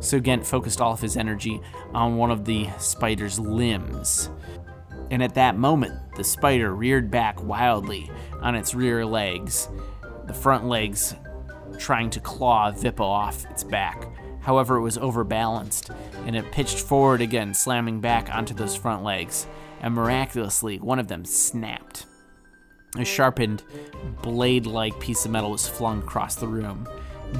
So 0.00 0.20
Ghent 0.20 0.46
focused 0.46 0.80
all 0.80 0.92
of 0.92 1.00
his 1.00 1.16
energy 1.16 1.60
on 1.94 2.16
one 2.16 2.30
of 2.30 2.44
the 2.44 2.68
spider's 2.78 3.38
limbs. 3.38 4.30
And 5.10 5.22
at 5.22 5.34
that 5.34 5.56
moment, 5.56 5.94
the 6.16 6.24
spider 6.24 6.74
reared 6.74 7.10
back 7.10 7.42
wildly 7.42 8.10
on 8.40 8.54
its 8.54 8.74
rear 8.74 9.04
legs, 9.06 9.68
the 10.26 10.34
front 10.34 10.66
legs 10.66 11.14
trying 11.78 12.10
to 12.10 12.20
claw 12.20 12.72
Vippo 12.72 13.04
off 13.04 13.44
its 13.46 13.64
back. 13.64 14.06
However, 14.40 14.76
it 14.76 14.82
was 14.82 14.98
overbalanced, 14.98 15.90
and 16.26 16.34
it 16.34 16.50
pitched 16.50 16.78
forward 16.80 17.20
again, 17.20 17.54
slamming 17.54 18.00
back 18.00 18.34
onto 18.34 18.54
those 18.54 18.74
front 18.74 19.04
legs, 19.04 19.46
and 19.80 19.94
miraculously, 19.94 20.78
one 20.78 20.98
of 20.98 21.08
them 21.08 21.24
snapped. 21.24 22.06
A 22.98 23.04
sharpened, 23.04 23.62
blade 24.20 24.66
like 24.66 24.98
piece 25.00 25.24
of 25.24 25.30
metal 25.30 25.52
was 25.52 25.66
flung 25.66 26.00
across 26.02 26.34
the 26.34 26.46
room. 26.46 26.86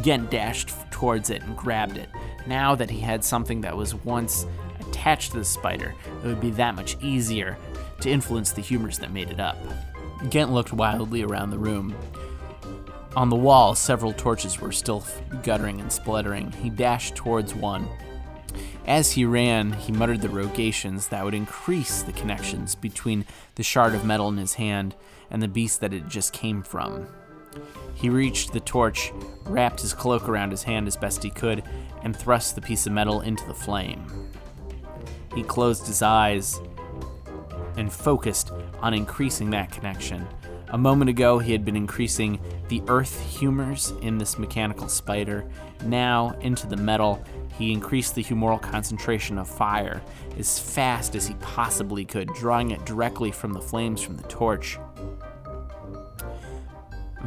Ghent 0.03 0.31
dashed 0.31 0.71
towards 0.91 1.29
it 1.29 1.43
and 1.43 1.57
grabbed 1.57 1.99
it. 1.99 2.09
Now 2.47 2.75
that 2.75 2.91
he 2.91 3.01
had 3.01 3.23
something 3.23 3.61
that 3.61 3.77
was 3.77 3.95
once 3.95 4.47
attached 4.81 5.33
to 5.33 5.39
the 5.39 5.45
spider, 5.45 5.95
it 6.25 6.27
would 6.27 6.41
be 6.41 6.51
that 6.53 6.75
much 6.75 6.97
easier 7.03 7.59
to 8.01 8.11
influence 8.11 8.53
the 8.53 8.63
humors 8.63 8.99
that 8.99 9.13
made 9.13 9.31
it 9.31 9.41
up. 9.41 9.59
Ghent 10.31 10.53
looked 10.53 10.73
wildly 10.73 11.23
around 11.23 11.51
the 11.51 11.59
room. 11.59 11.95
On 13.15 13.29
the 13.29 13.37
wall, 13.37 13.75
several 13.75 14.15
torches 14.15 14.59
were 14.59 14.73
still 14.73 15.05
guttering 15.43 15.83
and 15.83 15.93
spluttering. 15.93 16.51
He 16.53 16.71
dashed 16.71 17.15
towards 17.15 17.55
one. 17.55 17.87
As 18.87 19.13
he 19.13 19.27
ran, 19.27 19.73
he 19.75 19.93
muttered 19.93 20.23
the 20.23 20.31
rogations 20.31 21.09
that 21.09 21.25
would 21.25 21.35
increase 21.35 22.03
the 22.03 22.13
connections 22.13 22.75
between 22.75 23.27
the 23.57 23.63
shard 23.63 23.95
of 23.95 24.07
metal 24.07 24.29
in 24.29 24.39
his 24.39 24.55
hand 24.55 24.95
and 25.33 25.43
the 25.43 25.49
beast 25.49 25.81
that 25.81 25.93
it 25.93 26.07
just 26.07 26.33
came 26.33 26.63
from. 26.63 27.09
He 27.95 28.09
reached 28.09 28.53
the 28.53 28.61
torch, 28.61 29.13
wrapped 29.45 29.81
his 29.81 29.95
cloak 29.95 30.29
around 30.29 30.51
his 30.51 30.63
hand 30.63 30.87
as 30.87 30.97
best 30.97 31.23
he 31.23 31.31
could, 31.31 31.65
and 32.03 32.17
thrust 32.17 32.55
the 32.55 32.61
piece 32.61 32.87
of 32.87 32.93
metal 32.93 33.21
into 33.21 33.47
the 33.47 33.55
flame. 33.55 34.31
He 35.35 35.43
closed 35.43 35.87
his 35.87 36.03
eyes 36.03 36.61
and 37.77 37.93
focused 37.93 38.53
on 38.81 38.95
increasing 38.95 39.51
that 39.51 39.73
connection. 39.73 40.27
A 40.69 40.79
moment 40.79 41.11
ago, 41.11 41.39
he 41.39 41.53
had 41.53 41.65
been 41.65 41.77
increasing 41.77 42.41
the 42.69 42.83
earth 42.89 43.21
humors 43.39 43.93
in 44.01 44.19
this 44.19 44.39
mechanical 44.39 44.89
spider. 44.89 45.45
Now, 45.85 46.37
into 46.41 46.67
the 46.67 46.77
metal, 46.77 47.23
he 47.59 47.73
increased 47.73 48.15
the 48.15 48.25
humoral 48.25 48.61
concentration 48.61 49.39
of 49.39 49.49
fire 49.49 50.03
as 50.39 50.59
fast 50.59 51.15
as 51.15 51.27
he 51.27 51.35
possibly 51.35 52.05
could, 52.05 52.29
drawing 52.35 52.71
it 52.71 52.85
directly 52.87 53.31
from 53.31 53.53
the 53.53 53.61
flames 53.61 54.01
from 54.01 54.17
the 54.17 54.23
torch. 54.25 54.79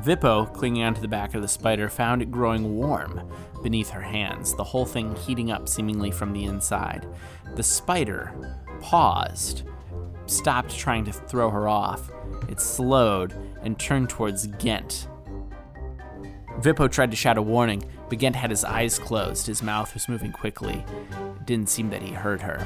Vippo, 0.06 0.46
clinging 0.54 0.84
onto 0.84 1.02
the 1.02 1.08
back 1.08 1.34
of 1.34 1.42
the 1.42 1.48
spider, 1.48 1.90
found 1.90 2.22
it 2.22 2.30
growing 2.30 2.78
warm 2.78 3.28
beneath 3.64 3.90
her 3.90 4.02
hands, 4.02 4.54
the 4.54 4.64
whole 4.64 4.86
thing 4.86 5.16
heating 5.16 5.50
up 5.50 5.68
seemingly 5.68 6.12
from 6.12 6.32
the 6.32 6.44
inside. 6.44 7.08
The 7.56 7.64
spider 7.64 8.32
paused, 8.82 9.64
stopped 10.28 10.78
trying 10.78 11.06
to 11.06 11.12
throw 11.12 11.50
her 11.50 11.68
off. 11.68 12.12
It 12.48 12.62
slowed 12.62 13.34
and 13.64 13.80
turned 13.80 14.12
towards 14.12 14.46
Ghent. 14.46 15.08
Vippo 16.60 16.88
tried 16.88 17.10
to 17.10 17.18
shout 17.18 17.40
a 17.40 17.42
warning, 17.42 17.84
but 18.08 18.20
Ghent 18.20 18.36
had 18.36 18.52
his 18.52 18.64
eyes 18.64 19.00
closed. 19.00 19.48
His 19.48 19.64
mouth 19.64 19.92
was 19.96 20.08
moving 20.08 20.32
quickly. 20.32 20.86
It 21.40 21.48
didn't 21.48 21.70
seem 21.70 21.90
that 21.90 22.04
he 22.04 22.14
heard 22.14 22.44
her. 22.44 22.64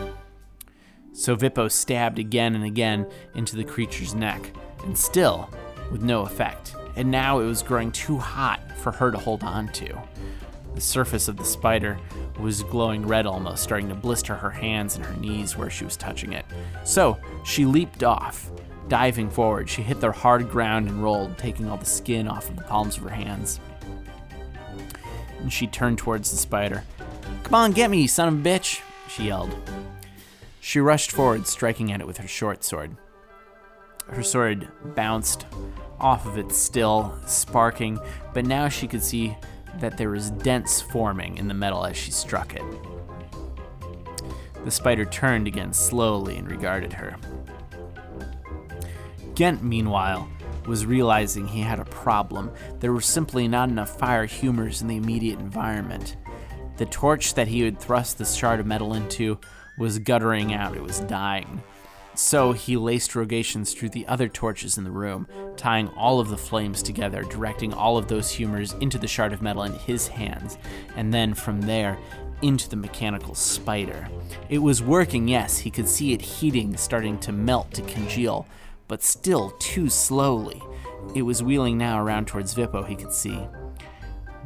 So 1.14 1.38
Vippo 1.38 1.72
stabbed 1.72 2.20
again 2.20 2.54
and 2.54 2.66
again 2.66 3.10
into 3.34 3.56
the 3.56 3.64
creature's 3.64 4.14
neck, 4.14 4.52
and 4.84 4.98
still, 4.98 5.50
with 5.90 6.04
no 6.04 6.24
effect 6.24 6.76
and 6.96 7.10
now 7.10 7.40
it 7.40 7.46
was 7.46 7.64
growing 7.64 7.92
too 7.92 8.18
hot 8.18 8.60
for 8.78 8.92
her 8.92 9.12
to 9.12 9.18
hold 9.18 9.44
on 9.44 9.68
to. 9.70 9.98
The 10.76 10.82
surface 10.82 11.28
of 11.28 11.38
the 11.38 11.44
spider 11.44 12.00
was 12.40 12.64
glowing 12.64 13.06
red 13.06 13.26
almost, 13.26 13.64
starting 13.64 13.90
to 13.90 13.96
blister 13.96 14.36
her 14.36 14.50
hands 14.50 14.96
and 14.96 15.06
her 15.06 15.16
knees 15.18 15.58
where 15.58 15.70
she 15.70 15.84
was 15.84 15.98
touching 15.98 16.34
it. 16.34 16.46
So 16.84 17.18
she 17.44 17.66
leaped 17.66 18.04
off. 18.04 18.50
Diving 18.88 19.30
forward, 19.30 19.70
she 19.70 19.82
hit 19.82 20.00
the 20.00 20.12
hard 20.12 20.50
ground 20.50 20.88
and 20.88 21.04
rolled, 21.04 21.38
taking 21.38 21.70
all 21.70 21.78
the 21.78 21.86
skin 21.86 22.28
off 22.28 22.50
of 22.50 22.56
the 22.56 22.64
palms 22.64 22.98
of 22.98 23.04
her 23.04 23.10
hands. 23.10 23.60
And 25.40 25.52
she 25.52 25.68
turned 25.68 25.98
towards 25.98 26.32
the 26.32 26.38
spider. 26.38 26.84
Come 27.44 27.54
on, 27.54 27.72
get 27.72 27.92
me, 27.92 28.08
son 28.08 28.28
of 28.28 28.34
a 28.34 28.50
bitch, 28.50 28.82
she 29.08 29.26
yelled. 29.26 29.56
She 30.60 30.80
rushed 30.80 31.12
forward, 31.12 31.46
striking 31.46 31.92
at 31.92 32.02
it 32.02 32.08
with 32.08 32.18
her 32.18 32.28
short 32.28 32.64
sword. 32.64 32.96
Her 34.08 34.24
sword 34.24 34.68
bounced 34.96 35.46
off 36.00 36.26
of 36.26 36.38
it 36.38 36.52
still, 36.52 37.14
sparking, 37.26 38.00
but 38.34 38.46
now 38.46 38.68
she 38.70 38.88
could 38.88 39.04
see 39.04 39.36
that 39.80 39.98
there 39.98 40.10
was 40.10 40.32
dents 40.32 40.82
forming 40.82 41.38
in 41.38 41.48
the 41.48 41.54
metal 41.54 41.86
as 41.86 41.96
she 41.96 42.12
struck 42.12 42.56
it. 42.56 42.64
The 44.66 44.72
spider 44.72 45.06
turned 45.06 45.48
again 45.48 45.74
slowly 45.74 46.38
and 46.38 46.50
regarded 46.50 46.94
her. 46.94 47.16
Ghent, 49.36 49.64
meanwhile, 49.64 50.30
was 50.68 50.86
realizing 50.86 51.48
he 51.48 51.62
had 51.62 51.80
a 51.80 51.86
problem. 51.86 52.52
There 52.80 52.94
were 52.94 53.02
simply 53.02 53.48
not 53.48 53.70
enough 53.70 53.98
fire 53.98 54.26
humors 54.26 54.82
in 54.82 54.88
the 54.88 54.98
immediate 54.98 55.40
environment. 55.40 56.18
The 56.78 56.86
torch 56.86 57.34
that 57.36 57.48
he 57.48 57.62
had 57.62 57.80
thrust 57.80 58.18
the 58.18 58.26
shard 58.26 58.60
of 58.60 58.66
metal 58.66 58.94
into 58.94 59.40
was 59.78 60.00
guttering 60.00 60.54
out, 60.54 60.76
it 60.76 60.84
was 60.84 61.00
dying. 61.02 61.64
So 62.16 62.52
he 62.52 62.76
laced 62.76 63.16
rogations 63.16 63.74
through 63.74 63.90
the 63.90 64.06
other 64.08 64.28
torches 64.28 64.78
in 64.78 64.84
the 64.84 64.92
room, 64.92 65.28
tying 65.56 65.88
all 65.90 66.20
of 66.20 66.30
the 66.30 66.38
flames 66.38 66.84
together, 66.84 67.24
directing 67.24 67.74
all 67.74 67.98
of 67.98 68.08
those 68.08 68.30
humors 68.30 68.74
into 68.74 68.98
the 68.98 69.08
shard 69.08 69.32
of 69.32 69.42
metal 69.42 69.64
in 69.64 69.74
his 69.74 70.08
hands, 70.08 70.58
and 70.96 71.14
then 71.14 71.34
from 71.34 71.62
there 71.62 71.98
into 72.42 72.70
the 72.70 72.76
mechanical 72.76 73.36
spider. 73.36 74.08
It 74.50 74.60
was 74.60 74.82
working, 74.82 75.28
yes, 75.28 75.60
he 75.60 75.72
could 75.72 75.88
see 75.88 76.14
it 76.14 76.22
heating, 76.22 76.76
starting 76.78 77.20
to 77.20 77.32
melt, 77.32 77.74
to 77.74 77.82
congeal, 77.84 78.48
but 78.88 79.04
still 79.04 79.52
too 79.60 79.90
slowly. 79.90 80.62
It 81.16 81.22
was 81.22 81.44
wheeling 81.44 81.78
now 81.78 82.04
around 82.04 82.28
towards 82.28 82.54
Vippo, 82.54 82.86
he 82.86 82.96
could 82.96 83.14
see. 83.14 83.40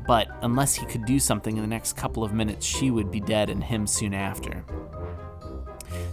But 0.06 0.28
unless 0.42 0.76
he 0.76 0.86
could 0.86 1.06
do 1.06 1.20
something 1.20 1.56
in 1.56 1.62
the 1.62 1.68
next 1.68 1.94
couple 1.94 2.24
of 2.24 2.34
minutes, 2.34 2.66
she 2.66 2.92
would 2.92 3.10
be 3.10 3.22
dead 3.22 3.50
and 3.50 3.64
him 3.64 3.88
soon 3.88 4.14
after. 4.14 4.66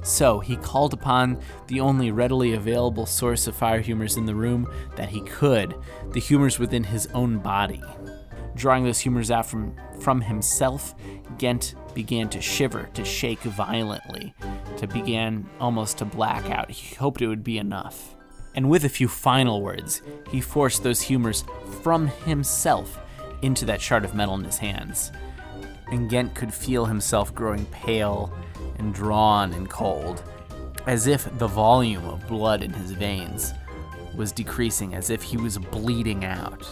So 0.03 0.41
he 0.41 0.57
called 0.57 0.93
upon 0.93 1.41
the 1.67 1.81
only 1.81 2.11
readily 2.11 2.55
available 2.55 3.07
source 3.07 3.47
of 3.47 3.55
fire 3.55 3.81
humors 3.81 4.17
in 4.17 4.27
the 4.27 4.35
room 4.35 4.71
that 4.97 5.09
he 5.09 5.21
could 5.23 5.75
the 6.13 6.21
humors 6.21 6.59
within 6.59 6.85
his 6.85 7.07
own 7.09 7.39
body. 7.39 7.83
Drawing 8.55 8.85
those 8.85 8.99
humors 8.99 9.31
out 9.31 9.47
from, 9.47 9.77
from 10.01 10.21
himself, 10.21 10.95
Ghent 11.39 11.75
began 11.95 12.29
to 12.31 12.41
shiver, 12.41 12.89
to 12.95 13.05
shake 13.05 13.41
violently, 13.41 14.35
to 14.77 14.87
begin 14.87 15.49
almost 15.61 15.99
to 15.99 16.05
black 16.05 16.51
out. 16.51 16.71
He 16.71 16.95
hoped 16.97 17.23
it 17.23 17.29
would 17.29 17.45
be 17.45 17.59
enough. 17.59 18.17
And 18.55 18.69
with 18.69 18.85
a 18.85 18.89
few 18.89 19.07
final 19.07 19.63
words, 19.63 20.03
he 20.31 20.41
forced 20.41 20.83
those 20.83 21.01
humors 21.01 21.45
from 21.83 22.09
himself 22.09 22.99
into 23.43 23.65
that 23.67 23.81
shard 23.81 24.05
of 24.05 24.15
metal 24.15 24.35
in 24.35 24.45
his 24.45 24.59
hands. 24.59 25.13
And 25.91 26.09
Ghent 26.09 26.35
could 26.35 26.55
feel 26.55 26.87
himself 26.87 27.35
growing 27.35 27.67
pale 27.67 28.33
and 28.79 28.95
drawn 28.95 29.53
and 29.53 29.69
cold, 29.69 30.23
as 30.87 31.07
if 31.07 31.29
the 31.39 31.47
volume 31.47 32.07
of 32.07 32.27
blood 32.27 32.63
in 32.63 32.73
his 32.73 32.93
veins 32.93 33.53
was 34.15 34.33
decreasing, 34.33 34.95
as 34.95 35.11
if 35.11 35.23
he 35.23 35.37
was 35.37 35.59
bleeding 35.59 36.25
out. 36.25 36.67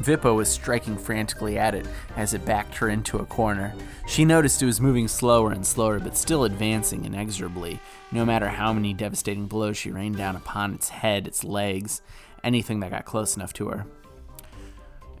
Vippo 0.00 0.34
was 0.34 0.48
striking 0.48 0.96
frantically 0.96 1.58
at 1.58 1.74
it 1.74 1.86
as 2.16 2.34
it 2.34 2.44
backed 2.44 2.74
her 2.76 2.88
into 2.88 3.18
a 3.18 3.26
corner. 3.26 3.74
She 4.06 4.24
noticed 4.24 4.62
it 4.62 4.66
was 4.66 4.80
moving 4.80 5.08
slower 5.08 5.52
and 5.52 5.64
slower, 5.64 5.98
but 6.00 6.16
still 6.16 6.44
advancing 6.44 7.04
inexorably, 7.04 7.80
no 8.12 8.24
matter 8.24 8.48
how 8.48 8.72
many 8.72 8.92
devastating 8.92 9.46
blows 9.46 9.76
she 9.76 9.90
rained 9.90 10.16
down 10.16 10.36
upon 10.36 10.74
its 10.74 10.90
head, 10.90 11.26
its 11.26 11.44
legs, 11.44 12.02
anything 12.44 12.80
that 12.80 12.90
got 12.90 13.04
close 13.06 13.36
enough 13.36 13.52
to 13.54 13.68
her. 13.68 13.86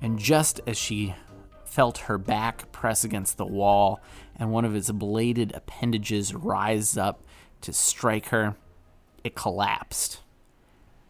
And 0.02 0.18
just 0.18 0.60
as 0.66 0.76
she 0.76 1.14
felt 1.76 1.98
her 1.98 2.16
back 2.16 2.72
press 2.72 3.04
against 3.04 3.36
the 3.36 3.44
wall 3.44 4.00
and 4.34 4.50
one 4.50 4.64
of 4.64 4.74
its 4.74 4.90
bladed 4.90 5.54
appendages 5.54 6.34
rise 6.34 6.96
up 6.96 7.22
to 7.60 7.70
strike 7.70 8.28
her. 8.28 8.56
It 9.22 9.34
collapsed 9.34 10.22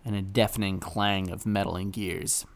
and 0.04 0.16
a 0.16 0.22
deafening 0.22 0.80
clang 0.80 1.30
of 1.30 1.46
metal 1.46 1.76
and 1.76 1.92
gears. 1.92 2.46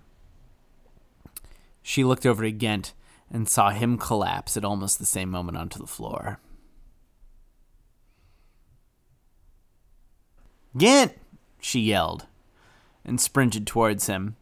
She 1.85 2.03
looked 2.03 2.27
over 2.27 2.43
to 2.43 2.51
Ghent 2.51 2.95
and 3.31 3.49
saw 3.49 3.71
him 3.71 3.97
collapse 3.97 4.57
at 4.57 4.65
almost 4.65 4.99
the 4.99 5.07
same 5.07 5.31
moment 5.31 5.57
onto 5.57 5.79
the 5.79 5.87
floor. 5.87 6.41
Ghent! 10.77 11.13
she 11.61 11.79
yelled 11.79 12.27
and 13.05 13.21
sprinted 13.21 13.69
towards 13.69 14.09
him. 14.09 14.35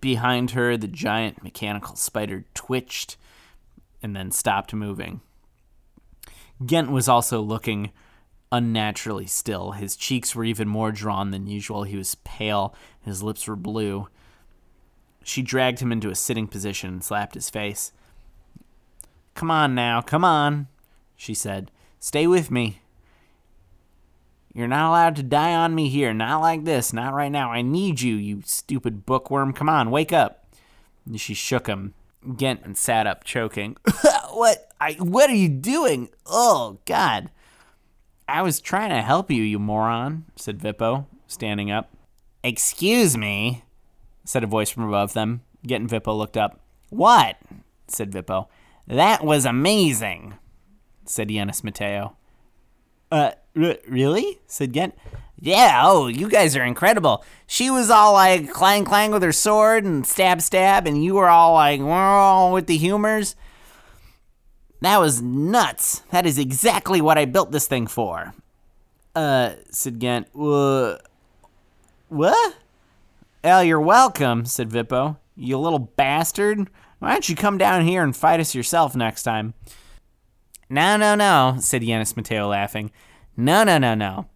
Behind 0.00 0.52
her, 0.52 0.76
the 0.76 0.88
giant 0.88 1.42
mechanical 1.42 1.96
spider 1.96 2.44
twitched 2.54 3.16
and 4.02 4.16
then 4.16 4.30
stopped 4.30 4.72
moving. 4.72 5.20
Ghent 6.64 6.90
was 6.90 7.08
also 7.08 7.40
looking 7.40 7.90
unnaturally 8.52 9.26
still. 9.26 9.72
His 9.72 9.96
cheeks 9.96 10.34
were 10.34 10.44
even 10.44 10.68
more 10.68 10.92
drawn 10.92 11.30
than 11.30 11.46
usual. 11.46 11.84
He 11.84 11.96
was 11.96 12.16
pale, 12.16 12.74
his 13.02 13.22
lips 13.22 13.46
were 13.46 13.56
blue. 13.56 14.08
She 15.22 15.42
dragged 15.42 15.80
him 15.80 15.92
into 15.92 16.10
a 16.10 16.14
sitting 16.14 16.46
position 16.46 16.90
and 16.90 17.04
slapped 17.04 17.34
his 17.34 17.50
face. 17.50 17.92
Come 19.34 19.50
on 19.50 19.74
now, 19.74 20.00
come 20.00 20.24
on, 20.24 20.66
she 21.16 21.34
said. 21.34 21.70
Stay 21.98 22.26
with 22.26 22.50
me. 22.50 22.80
You're 24.52 24.68
not 24.68 24.88
allowed 24.88 25.16
to 25.16 25.22
die 25.22 25.54
on 25.54 25.74
me 25.74 25.88
here. 25.88 26.12
Not 26.12 26.40
like 26.40 26.64
this. 26.64 26.92
Not 26.92 27.14
right 27.14 27.30
now. 27.30 27.52
I 27.52 27.62
need 27.62 28.00
you, 28.00 28.16
you 28.16 28.42
stupid 28.44 29.06
bookworm. 29.06 29.52
Come 29.52 29.68
on, 29.68 29.90
wake 29.90 30.12
up. 30.12 30.46
And 31.06 31.20
she 31.20 31.34
shook 31.34 31.66
him. 31.66 31.94
Ghent 32.36 32.60
and 32.64 32.76
sat 32.76 33.06
up, 33.06 33.24
choking. 33.24 33.76
what? 34.30 34.72
I. 34.80 34.92
What 34.94 35.30
are 35.30 35.34
you 35.34 35.48
doing? 35.48 36.10
Oh 36.26 36.78
God. 36.84 37.30
I 38.28 38.42
was 38.42 38.60
trying 38.60 38.90
to 38.90 39.02
help 39.02 39.30
you, 39.30 39.42
you 39.42 39.58
moron," 39.58 40.26
said 40.36 40.60
Vippo, 40.60 41.06
standing 41.26 41.70
up. 41.70 41.90
Excuse 42.44 43.16
me, 43.16 43.64
said 44.24 44.44
a 44.44 44.46
voice 44.46 44.70
from 44.70 44.84
above 44.84 45.14
them. 45.14 45.40
Ghent 45.66 45.80
and 45.80 45.90
Vippo 45.90 46.16
looked 46.16 46.36
up. 46.36 46.60
What? 46.90 47.36
said 47.88 48.12
Vippo. 48.12 48.46
That 48.86 49.24
was 49.24 49.44
amazing, 49.44 50.34
said 51.04 51.28
Yanis 51.28 51.64
Mateo. 51.64 52.16
Uh, 53.10 53.32
r- 53.56 53.76
really? 53.88 54.38
said 54.46 54.72
Ghent. 54.72 54.94
Yeah, 55.42 55.80
oh, 55.84 56.06
you 56.08 56.28
guys 56.28 56.54
are 56.54 56.64
incredible. 56.64 57.24
She 57.46 57.70
was 57.70 57.90
all 57.90 58.12
like 58.12 58.50
clang 58.50 58.84
clang 58.84 59.10
with 59.10 59.22
her 59.22 59.32
sword 59.32 59.84
and 59.84 60.06
stab 60.06 60.42
stab, 60.42 60.86
and 60.86 61.02
you 61.02 61.14
were 61.14 61.30
all 61.30 61.54
like 61.54 61.80
with 62.52 62.66
the 62.66 62.76
humors. 62.76 63.36
That 64.82 64.98
was 64.98 65.22
nuts. 65.22 66.00
That 66.10 66.26
is 66.26 66.38
exactly 66.38 67.00
what 67.00 67.18
I 67.18 67.24
built 67.24 67.52
this 67.52 67.66
thing 67.66 67.86
for. 67.86 68.34
Uh, 69.14 69.52
said. 69.70 70.04
Uh, 70.04 70.96
what? 72.08 72.56
Well, 73.42 73.64
you're 73.64 73.80
welcome, 73.80 74.44
said 74.44 74.68
Vippo. 74.68 75.16
You 75.36 75.58
little 75.58 75.78
bastard. 75.78 76.68
Why 76.98 77.12
don't 77.12 77.28
you 77.28 77.36
come 77.36 77.56
down 77.56 77.86
here 77.86 78.02
and 78.02 78.14
fight 78.14 78.40
us 78.40 78.54
yourself 78.54 78.94
next 78.94 79.22
time? 79.22 79.54
No, 80.70 80.96
no, 80.96 81.16
no, 81.16 81.56
said 81.58 81.82
Yanis 81.82 82.16
Mateo, 82.16 82.48
laughing. 82.48 82.92
No, 83.36 83.64
no, 83.64 83.76
no, 83.76 83.94
no. 83.94 84.26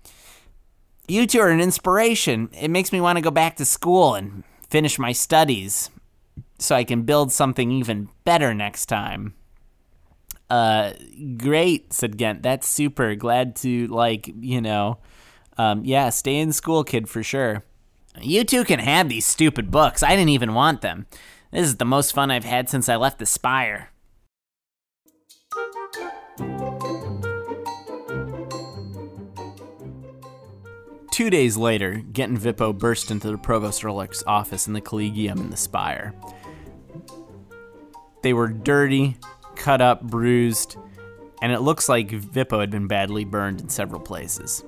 You 1.06 1.28
two 1.28 1.38
are 1.38 1.50
an 1.50 1.60
inspiration. 1.60 2.48
It 2.52 2.70
makes 2.70 2.90
me 2.90 3.00
want 3.00 3.16
to 3.18 3.22
go 3.22 3.30
back 3.30 3.56
to 3.56 3.64
school 3.64 4.16
and 4.16 4.42
finish 4.68 4.98
my 4.98 5.12
studies 5.12 5.90
so 6.58 6.74
I 6.74 6.82
can 6.82 7.02
build 7.02 7.30
something 7.30 7.70
even 7.70 8.08
better 8.24 8.52
next 8.52 8.86
time. 8.86 9.34
Uh, 10.50 10.92
great, 11.36 11.92
said 11.92 12.16
Ghent. 12.16 12.42
That's 12.42 12.68
super. 12.68 13.14
Glad 13.14 13.54
to, 13.56 13.86
like, 13.86 14.28
you 14.40 14.60
know, 14.60 14.98
um, 15.56 15.84
yeah, 15.84 16.10
stay 16.10 16.38
in 16.38 16.52
school, 16.52 16.82
kid, 16.82 17.08
for 17.08 17.22
sure. 17.22 17.64
You 18.20 18.42
two 18.42 18.64
can 18.64 18.80
have 18.80 19.08
these 19.08 19.26
stupid 19.26 19.70
books. 19.70 20.02
I 20.02 20.10
didn't 20.10 20.30
even 20.30 20.54
want 20.54 20.80
them. 20.80 21.06
This 21.52 21.66
is 21.66 21.76
the 21.76 21.84
most 21.84 22.12
fun 22.12 22.32
I've 22.32 22.44
had 22.44 22.68
since 22.68 22.88
I 22.88 22.96
left 22.96 23.20
the 23.20 23.26
Spire. 23.26 23.90
Two 31.14 31.30
days 31.30 31.56
later, 31.56 32.02
Ghent 32.12 32.32
and 32.32 32.40
Vippo 32.40 32.76
burst 32.76 33.08
into 33.12 33.30
the 33.30 33.38
Provost 33.38 33.84
Erlich's 33.84 34.24
office 34.26 34.66
in 34.66 34.72
the 34.72 34.80
Collegium 34.80 35.38
in 35.38 35.48
the 35.48 35.56
Spire. 35.56 36.12
They 38.24 38.32
were 38.32 38.48
dirty, 38.48 39.18
cut 39.54 39.80
up, 39.80 40.02
bruised, 40.02 40.76
and 41.40 41.52
it 41.52 41.60
looks 41.60 41.88
like 41.88 42.08
Vippo 42.08 42.58
had 42.58 42.72
been 42.72 42.88
badly 42.88 43.24
burned 43.24 43.60
in 43.60 43.68
several 43.68 44.00
places. 44.00 44.64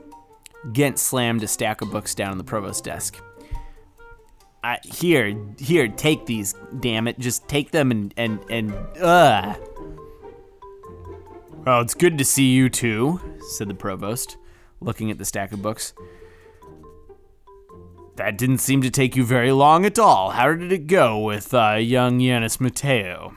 Ghent 0.72 1.00
slammed 1.00 1.42
a 1.42 1.48
stack 1.48 1.80
of 1.80 1.90
books 1.90 2.14
down 2.14 2.30
on 2.30 2.38
the 2.38 2.44
provost's 2.44 2.80
desk. 2.80 3.20
I, 4.62 4.78
here, 4.84 5.36
here, 5.58 5.88
take 5.88 6.26
these, 6.26 6.54
damn 6.78 7.08
it. 7.08 7.18
Just 7.18 7.48
take 7.48 7.72
them 7.72 7.90
and, 7.90 8.14
and, 8.16 8.38
and, 8.48 8.72
ugh. 9.00 9.58
Well, 11.64 11.80
it's 11.80 11.94
good 11.94 12.16
to 12.18 12.24
see 12.24 12.52
you 12.52 12.68
too, 12.68 13.20
said 13.56 13.66
the 13.66 13.74
provost, 13.74 14.36
looking 14.80 15.10
at 15.10 15.18
the 15.18 15.24
stack 15.24 15.50
of 15.50 15.60
books. 15.60 15.92
That 18.16 18.38
didn't 18.38 18.58
seem 18.58 18.82
to 18.82 18.90
take 18.90 19.14
you 19.14 19.24
very 19.24 19.52
long 19.52 19.84
at 19.84 19.98
all. 19.98 20.30
How 20.30 20.54
did 20.54 20.72
it 20.72 20.86
go 20.86 21.18
with 21.18 21.52
uh, 21.52 21.74
young 21.74 22.18
Yanis 22.18 22.60
Mateo? 22.60 23.36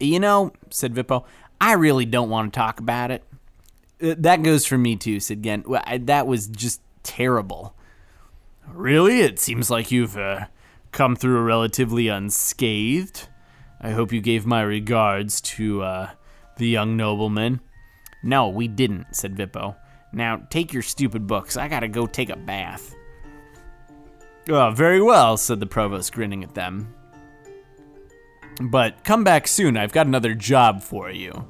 You 0.00 0.20
know, 0.20 0.52
said 0.70 0.94
Vippo, 0.94 1.24
I 1.60 1.72
really 1.72 2.04
don't 2.04 2.30
want 2.30 2.52
to 2.52 2.58
talk 2.58 2.80
about 2.80 3.10
it. 3.10 3.24
Uh, 4.02 4.14
that 4.18 4.42
goes 4.42 4.64
for 4.64 4.78
me 4.78 4.96
too, 4.96 5.20
said 5.20 5.42
Ghent. 5.42 5.66
That 6.06 6.26
was 6.26 6.46
just 6.46 6.80
terrible. 7.02 7.76
Really? 8.68 9.20
It 9.20 9.38
seems 9.38 9.70
like 9.70 9.90
you've 9.90 10.16
uh, 10.16 10.46
come 10.92 11.16
through 11.16 11.42
relatively 11.42 12.08
unscathed. 12.08 13.28
I 13.80 13.90
hope 13.90 14.12
you 14.12 14.20
gave 14.20 14.46
my 14.46 14.62
regards 14.62 15.40
to 15.42 15.82
uh, 15.82 16.10
the 16.56 16.68
young 16.68 16.96
nobleman. 16.96 17.60
No, 18.22 18.48
we 18.48 18.68
didn't, 18.68 19.14
said 19.14 19.36
Vippo. 19.36 19.76
Now 20.14 20.42
take 20.50 20.72
your 20.72 20.82
stupid 20.82 21.26
books. 21.26 21.56
I 21.56 21.68
gotta 21.68 21.88
go 21.88 22.06
take 22.06 22.30
a 22.30 22.36
bath. 22.36 22.94
Oh, 24.48 24.70
very 24.70 25.00
well, 25.00 25.36
said 25.36 25.60
the 25.60 25.66
provost, 25.66 26.12
grinning 26.12 26.44
at 26.44 26.54
them. 26.54 26.94
But 28.60 29.02
come 29.04 29.24
back 29.24 29.48
soon. 29.48 29.76
I've 29.76 29.92
got 29.92 30.06
another 30.06 30.34
job 30.34 30.82
for 30.82 31.10
you. 31.10 31.46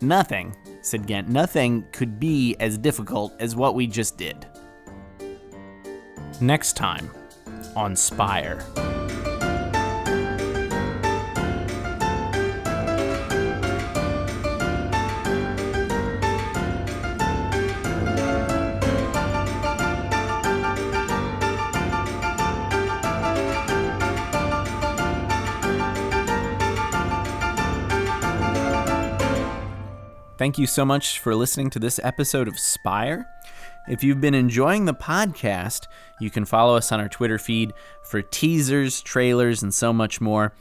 Nothing, 0.00 0.56
said 0.82 1.06
Ghent. 1.06 1.28
Nothing 1.28 1.84
could 1.92 2.20
be 2.20 2.54
as 2.60 2.78
difficult 2.78 3.32
as 3.40 3.56
what 3.56 3.74
we 3.74 3.86
just 3.86 4.16
did. 4.16 4.46
Next 6.40 6.76
time 6.76 7.10
on 7.74 7.96
Spire. 7.96 8.64
Thank 30.38 30.56
you 30.56 30.68
so 30.68 30.84
much 30.84 31.18
for 31.18 31.34
listening 31.34 31.68
to 31.70 31.80
this 31.80 31.98
episode 32.04 32.46
of 32.46 32.60
Spire. 32.60 33.28
If 33.88 34.04
you've 34.04 34.20
been 34.20 34.36
enjoying 34.36 34.84
the 34.84 34.94
podcast, 34.94 35.88
you 36.20 36.30
can 36.30 36.44
follow 36.44 36.76
us 36.76 36.92
on 36.92 37.00
our 37.00 37.08
Twitter 37.08 37.38
feed 37.38 37.72
for 38.04 38.22
teasers, 38.22 39.00
trailers, 39.00 39.64
and 39.64 39.74
so 39.74 39.92
much 39.92 40.20
more. 40.20 40.54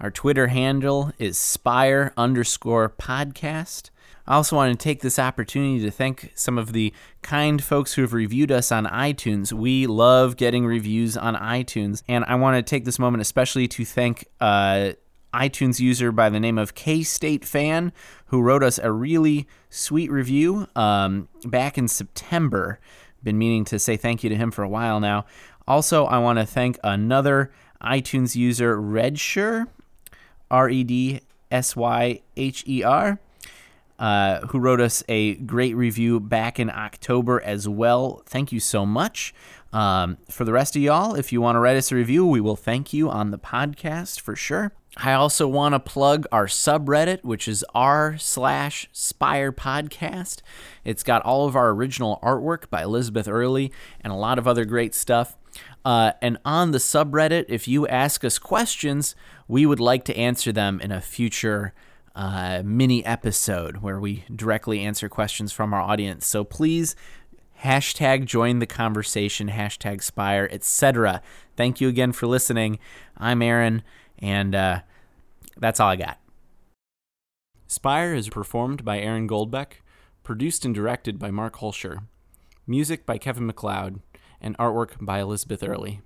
Our 0.00 0.10
Twitter 0.10 0.46
handle 0.46 1.12
is 1.18 1.36
spire 1.36 2.14
underscore 2.16 2.88
podcast. 2.88 3.90
I 4.26 4.36
also 4.36 4.56
want 4.56 4.72
to 4.72 4.82
take 4.82 5.02
this 5.02 5.18
opportunity 5.18 5.80
to 5.84 5.90
thank 5.90 6.32
some 6.34 6.56
of 6.56 6.72
the 6.72 6.94
kind 7.20 7.62
folks 7.62 7.92
who 7.92 8.02
have 8.02 8.14
reviewed 8.14 8.50
us 8.50 8.72
on 8.72 8.86
iTunes. 8.86 9.52
We 9.52 9.86
love 9.86 10.38
getting 10.38 10.64
reviews 10.64 11.18
on 11.18 11.34
iTunes, 11.36 12.02
and 12.08 12.24
I 12.24 12.36
want 12.36 12.56
to 12.56 12.62
take 12.62 12.86
this 12.86 12.98
moment 12.98 13.20
especially 13.20 13.68
to 13.68 13.84
thank 13.84 14.24
uh, 14.40 14.92
iTunes 15.34 15.80
user 15.80 16.10
by 16.10 16.28
the 16.28 16.40
name 16.40 16.58
of 16.58 16.74
K 16.74 17.02
State 17.02 17.44
Fan, 17.44 17.92
who 18.26 18.40
wrote 18.40 18.62
us 18.62 18.78
a 18.78 18.90
really 18.90 19.46
sweet 19.70 20.10
review 20.10 20.66
um, 20.74 21.28
back 21.44 21.76
in 21.76 21.88
September. 21.88 22.78
Been 23.22 23.38
meaning 23.38 23.64
to 23.66 23.78
say 23.78 23.96
thank 23.96 24.22
you 24.22 24.30
to 24.30 24.36
him 24.36 24.50
for 24.50 24.62
a 24.62 24.68
while 24.68 25.00
now. 25.00 25.26
Also, 25.66 26.06
I 26.06 26.18
want 26.18 26.38
to 26.38 26.46
thank 26.46 26.78
another 26.82 27.50
iTunes 27.82 28.34
user, 28.34 28.76
Redsher, 28.76 29.66
R 30.50 30.70
E 30.70 30.84
D 30.84 31.20
S 31.50 31.76
Y 31.76 32.20
H 32.36 32.64
E 32.66 32.82
R. 32.82 33.20
Uh, 33.98 34.46
who 34.46 34.60
wrote 34.60 34.80
us 34.80 35.02
a 35.08 35.34
great 35.34 35.74
review 35.74 36.20
back 36.20 36.60
in 36.60 36.70
October 36.70 37.42
as 37.42 37.68
well. 37.68 38.22
Thank 38.26 38.52
you 38.52 38.60
so 38.60 38.86
much. 38.86 39.34
Um, 39.72 40.18
for 40.30 40.44
the 40.44 40.52
rest 40.52 40.76
of 40.76 40.82
y'all, 40.82 41.16
if 41.16 41.32
you 41.32 41.40
want 41.40 41.56
to 41.56 41.60
write 41.60 41.76
us 41.76 41.90
a 41.90 41.96
review, 41.96 42.24
we 42.24 42.40
will 42.40 42.54
thank 42.54 42.92
you 42.92 43.10
on 43.10 43.32
the 43.32 43.38
podcast 43.38 44.20
for 44.20 44.36
sure. 44.36 44.72
I 44.96 45.12
also 45.12 45.46
want 45.46 45.74
to 45.74 45.80
plug 45.80 46.26
our 46.32 46.46
subreddit, 46.46 47.22
which 47.22 47.46
is 47.46 47.64
r 47.74 48.16
slash 48.18 48.88
Spire 48.92 49.52
Podcast. 49.52 50.40
It's 50.84 51.02
got 51.02 51.22
all 51.22 51.46
of 51.46 51.54
our 51.54 51.70
original 51.70 52.18
artwork 52.22 52.70
by 52.70 52.82
Elizabeth 52.82 53.28
Early 53.28 53.72
and 54.00 54.12
a 54.12 54.16
lot 54.16 54.38
of 54.38 54.48
other 54.48 54.64
great 54.64 54.94
stuff. 54.94 55.36
Uh, 55.84 56.12
and 56.20 56.38
on 56.44 56.72
the 56.72 56.78
subreddit, 56.78 57.44
if 57.48 57.68
you 57.68 57.86
ask 57.86 58.24
us 58.24 58.38
questions, 58.38 59.14
we 59.46 59.66
would 59.66 59.80
like 59.80 60.04
to 60.04 60.16
answer 60.16 60.52
them 60.52 60.80
in 60.80 60.90
a 60.90 61.00
future 61.00 61.72
uh, 62.16 62.62
mini 62.64 63.04
episode 63.04 63.78
where 63.78 64.00
we 64.00 64.24
directly 64.34 64.80
answer 64.80 65.08
questions 65.08 65.52
from 65.52 65.72
our 65.72 65.80
audience. 65.80 66.26
So 66.26 66.42
please 66.44 66.96
hashtag 67.62 68.24
join 68.24 68.58
the 68.58 68.66
conversation, 68.66 69.48
hashtag 69.48 70.02
Spire, 70.02 70.48
etc. 70.50 71.22
Thank 71.56 71.80
you 71.80 71.88
again 71.88 72.12
for 72.12 72.26
listening. 72.26 72.78
I'm 73.16 73.42
Aaron, 73.42 73.82
and 74.18 74.54
uh, 74.54 74.80
that's 75.56 75.80
all 75.80 75.88
I 75.88 75.96
got. 75.96 76.18
Spire 77.66 78.14
is 78.14 78.28
performed 78.28 78.84
by 78.84 78.98
Aaron 78.98 79.28
Goldbeck, 79.28 79.82
produced 80.22 80.64
and 80.64 80.74
directed 80.74 81.18
by 81.18 81.30
Mark 81.30 81.56
Holscher, 81.56 82.04
music 82.66 83.04
by 83.04 83.18
Kevin 83.18 83.46
MacLeod, 83.46 84.00
and 84.40 84.56
artwork 84.58 84.92
by 85.00 85.20
Elizabeth 85.20 85.62
Early. 85.62 86.00